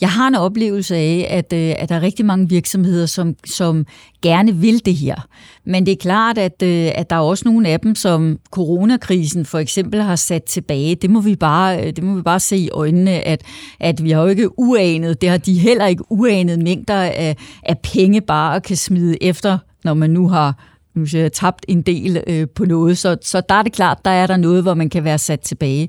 Jeg 0.00 0.10
har 0.10 0.28
en 0.28 0.34
oplevelse 0.34 0.96
af, 0.96 1.26
at, 1.30 1.52
øh, 1.52 1.74
at 1.78 1.88
der 1.88 1.94
er 1.94 2.02
rigtig 2.02 2.26
mange 2.26 2.48
virksomheder, 2.48 3.06
som, 3.06 3.34
som 3.46 3.86
gerne 4.22 4.54
vil 4.54 4.84
det 4.84 4.94
her. 4.94 5.26
Men 5.64 5.86
det 5.86 5.92
er 5.92 5.96
klart, 5.96 6.38
at, 6.38 6.62
øh, 6.62 6.90
at 6.94 7.10
der 7.10 7.16
er 7.16 7.20
også 7.20 7.44
nogle 7.46 7.68
af 7.68 7.80
dem, 7.80 7.94
som 7.94 8.38
coronakrisen 8.50 9.44
for 9.44 9.58
eksempel 9.58 10.02
har 10.02 10.16
sat 10.16 10.44
tilbage. 10.44 10.94
Det 10.94 11.10
må 11.10 11.20
vi 11.20 11.36
bare, 11.36 11.90
det 11.90 12.04
må 12.04 12.14
vi 12.14 12.22
bare 12.22 12.40
se 12.40 12.56
i 12.56 12.70
øjnene, 12.70 13.10
at, 13.10 13.42
at 13.80 14.04
vi 14.04 14.10
har 14.10 14.22
jo 14.22 14.28
ikke 14.28 14.58
uanet, 14.58 15.20
det 15.20 15.28
har 15.28 15.36
de 15.36 15.58
heller 15.58 15.86
ikke 15.86 16.12
uanet 16.12 16.62
mængder 16.62 17.02
af, 17.02 17.36
af 17.62 17.78
penge 17.78 18.20
bare 18.20 18.56
at 18.56 18.62
kan 18.62 18.76
smide 18.76 19.22
efter, 19.22 19.58
når 19.86 19.94
man 19.94 20.10
nu 20.10 20.28
har 20.28 20.54
nu 20.96 21.06
siger 21.06 21.22
jeg, 21.22 21.32
tabt 21.32 21.64
en 21.68 21.82
del 21.82 22.22
øh, 22.26 22.46
på 22.54 22.64
noget. 22.64 22.98
Så, 22.98 23.16
så 23.22 23.42
der 23.48 23.54
er 23.54 23.62
det 23.62 23.72
klart, 23.72 24.04
der 24.04 24.10
er 24.10 24.26
der 24.26 24.36
noget, 24.36 24.62
hvor 24.62 24.74
man 24.74 24.90
kan 24.90 25.04
være 25.04 25.18
sat 25.18 25.40
tilbage. 25.40 25.88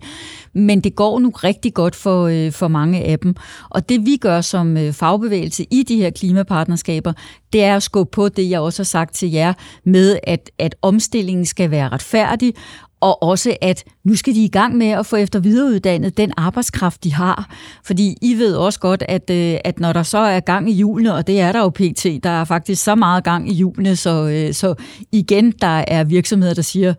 Men 0.54 0.82
det 0.82 0.96
går 0.96 1.20
nu 1.20 1.30
rigtig 1.30 1.74
godt 1.74 1.96
for, 1.96 2.28
øh, 2.28 2.52
for 2.52 2.68
mange 2.68 3.04
af 3.04 3.20
dem. 3.20 3.36
Og 3.70 3.90
det 3.90 4.06
vi 4.06 4.18
gør 4.18 4.42
som 4.42 4.78
øh, 4.78 4.94
fagbevægelse 4.94 5.66
i 5.72 5.84
de 5.84 5.98
her 5.98 6.10
klimapartnerskaber, 6.10 7.14
det 7.54 7.64
er 7.64 7.76
at 7.76 7.84
skubbe 7.84 8.12
på 8.12 8.30
det, 8.30 8.50
jeg 8.50 8.60
også 8.60 8.80
har 8.80 8.86
sagt 8.86 9.16
til 9.16 9.32
jer, 9.32 9.54
med 9.84 10.20
at, 10.24 10.52
at 10.60 10.76
omstillingen 10.82 11.46
skal 11.46 11.72
være 11.72 11.90
retfærdig, 11.90 12.54
og 13.02 13.24
også 13.24 13.58
at 13.62 13.84
nu 14.04 14.16
skal 14.16 14.36
de 14.36 14.44
i 14.44 14.48
gang 14.48 14.76
med 14.76 14.88
at 14.88 15.06
få 15.06 15.16
efter 15.16 15.40
videreuddannet 15.40 16.18
den 16.18 16.34
arbejdskraft, 16.38 17.04
de 17.04 17.14
har. 17.14 17.50
Fordi 17.84 18.16
I 18.22 18.34
ved 18.34 18.56
også 18.56 18.80
godt, 18.80 19.04
at, 19.08 19.30
øh, 19.30 19.58
at 19.64 19.80
når 19.80 19.94
der 19.94 20.04
så 20.04 20.18
er 20.18 20.40
gang 20.40 20.70
i 20.70 20.74
julene, 20.74 21.14
og 21.14 21.28
det 21.28 21.42
er 21.42 21.52
der 21.52 21.60
jo 21.60 21.70
pt., 21.70 22.24
der 22.24 22.30
er 22.30 22.46
faktisk 22.46 22.84
så 22.84 22.96
meget 22.96 23.24
gang 23.24 23.50
i 23.50 23.54
julene, 23.54 23.96
så, 23.96 24.28
øh, 24.28 24.54
så 24.54 24.76
igen, 25.12 25.52
der 25.52 25.84
er 25.88 26.04
virksomheder, 26.04 26.54
der 26.54 26.62
siger, 26.62 26.94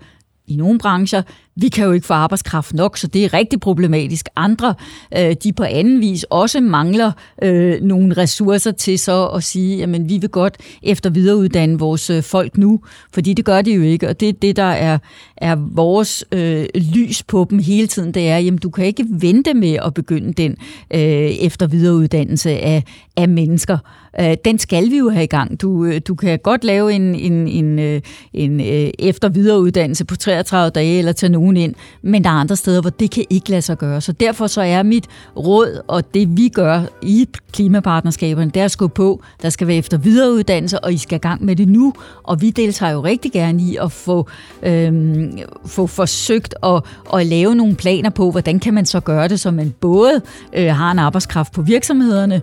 i 0.48 0.56
nogle 0.56 0.78
brancher, 0.78 1.22
vi 1.60 1.68
kan 1.68 1.84
jo 1.84 1.92
ikke 1.92 2.06
få 2.06 2.14
arbejdskraft 2.14 2.74
nok, 2.74 2.96
så 2.98 3.06
det 3.06 3.24
er 3.24 3.34
rigtig 3.34 3.60
problematisk. 3.60 4.28
Andre, 4.36 4.74
øh, 5.16 5.34
de 5.44 5.52
på 5.52 5.64
anden 5.64 6.00
vis 6.00 6.24
også 6.30 6.60
mangler 6.60 7.12
øh, 7.42 7.82
nogle 7.82 8.14
ressourcer 8.16 8.70
til 8.70 8.98
så 8.98 9.26
at 9.26 9.44
sige, 9.44 9.76
jamen 9.78 10.08
vi 10.08 10.18
vil 10.18 10.28
godt 10.30 10.56
efter 10.82 11.10
videreuddanne 11.10 11.78
vores 11.78 12.10
øh, 12.10 12.22
folk 12.22 12.58
nu, 12.58 12.80
fordi 13.12 13.34
det 13.34 13.44
gør 13.44 13.62
de 13.62 13.72
jo 13.72 13.82
ikke, 13.82 14.08
og 14.08 14.20
det 14.20 14.28
er 14.28 14.32
det, 14.32 14.56
der 14.56 14.62
er, 14.62 14.98
er 15.36 15.56
vores 15.56 16.24
øh, 16.32 16.66
lys 16.74 17.22
på 17.22 17.46
dem 17.50 17.58
hele 17.58 17.86
tiden, 17.86 18.14
det 18.14 18.28
er, 18.28 18.38
jamen 18.38 18.58
du 18.58 18.70
kan 18.70 18.84
ikke 18.84 19.04
vente 19.10 19.54
med 19.54 19.78
at 19.84 19.94
begynde 19.94 20.32
den 20.32 20.56
øh, 20.94 21.00
efter 21.00 21.66
videreuddannelse 21.66 22.50
af, 22.50 22.84
af 23.18 23.28
mennesker. 23.28 23.78
Øh, 24.20 24.36
den 24.44 24.58
skal 24.58 24.90
vi 24.90 24.98
jo 24.98 25.10
have 25.10 25.24
i 25.24 25.26
gang. 25.26 25.60
Du, 25.60 25.84
øh, 25.84 26.00
du 26.08 26.14
kan 26.14 26.38
godt 26.38 26.64
lave 26.64 26.92
en, 26.92 27.14
en, 27.14 27.48
en, 27.48 27.78
øh, 27.78 28.00
en, 28.32 28.60
eftervidereuddannelse 28.60 29.08
efter 29.08 29.28
videreuddannelse 29.28 30.04
på 30.04 30.16
33 30.16 30.70
dage, 30.70 30.98
eller 30.98 31.12
tage 31.12 31.32
nogen 31.32 31.48
nogen 31.48 31.56
ind, 31.56 31.74
men 32.02 32.24
der 32.24 32.30
er 32.30 32.34
andre 32.34 32.56
steder, 32.56 32.80
hvor 32.80 32.90
det 32.90 33.10
kan 33.10 33.24
ikke 33.30 33.50
lade 33.50 33.62
sig 33.62 33.78
gøre. 33.78 34.00
Så 34.00 34.12
derfor 34.12 34.46
så 34.46 34.60
er 34.60 34.82
mit 34.82 35.06
råd, 35.36 35.82
og 35.88 36.14
det 36.14 36.36
vi 36.36 36.48
gør 36.48 36.82
i 37.02 37.28
klimapartnerskaberne, 37.52 38.50
det 38.50 38.60
er 38.60 38.64
at 38.64 38.70
skubbe 38.70 38.94
på, 38.94 39.22
der 39.42 39.50
skal 39.50 39.66
være 39.66 39.76
efter 39.76 39.98
videreuddannelse, 39.98 40.80
og 40.80 40.92
I 40.92 40.96
skal 40.96 41.16
i 41.16 41.18
gang 41.18 41.44
med 41.44 41.56
det 41.56 41.68
nu, 41.68 41.92
og 42.22 42.40
vi 42.40 42.50
deltager 42.50 42.92
jo 42.92 43.04
rigtig 43.04 43.32
gerne 43.32 43.62
i 43.62 43.76
at 43.76 43.92
få, 43.92 44.28
øhm, 44.62 45.38
få 45.66 45.86
forsøgt 45.86 46.54
at, 46.62 46.82
at 47.14 47.26
lave 47.26 47.54
nogle 47.54 47.74
planer 47.74 48.10
på, 48.10 48.30
hvordan 48.30 48.60
kan 48.60 48.74
man 48.74 48.86
så 48.86 49.00
gøre 49.00 49.28
det, 49.28 49.40
så 49.40 49.50
man 49.50 49.74
både 49.80 50.20
øh, 50.52 50.74
har 50.74 50.90
en 50.90 50.98
arbejdskraft 50.98 51.52
på 51.52 51.62
virksomhederne, 51.62 52.42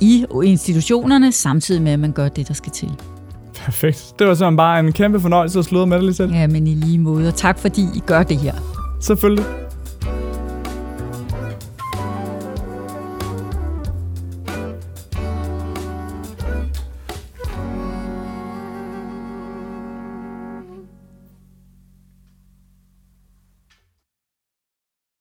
i 0.00 0.26
institutionerne, 0.44 1.32
samtidig 1.32 1.82
med, 1.82 1.92
at 1.92 1.98
man 1.98 2.12
gør 2.12 2.28
det, 2.28 2.48
der 2.48 2.54
skal 2.54 2.72
til. 2.72 2.90
Perfekt. 3.54 4.14
Det 4.18 4.26
var 4.26 4.34
sådan 4.34 4.56
bare 4.56 4.80
en 4.80 4.92
kæmpe 4.92 5.20
fornøjelse 5.20 5.58
at 5.58 5.64
slå 5.64 5.84
med 5.84 5.96
dig 5.96 6.04
lige 6.04 6.14
selv. 6.14 6.32
Ja, 6.32 6.46
men 6.46 6.66
i 6.66 6.74
lige 6.74 6.98
måde. 6.98 7.28
Og 7.28 7.34
tak 7.34 7.58
fordi 7.58 7.82
I 7.94 8.02
gør 8.06 8.22
det 8.22 8.36
her. 8.36 8.54
Selvfølgelig. 9.00 9.44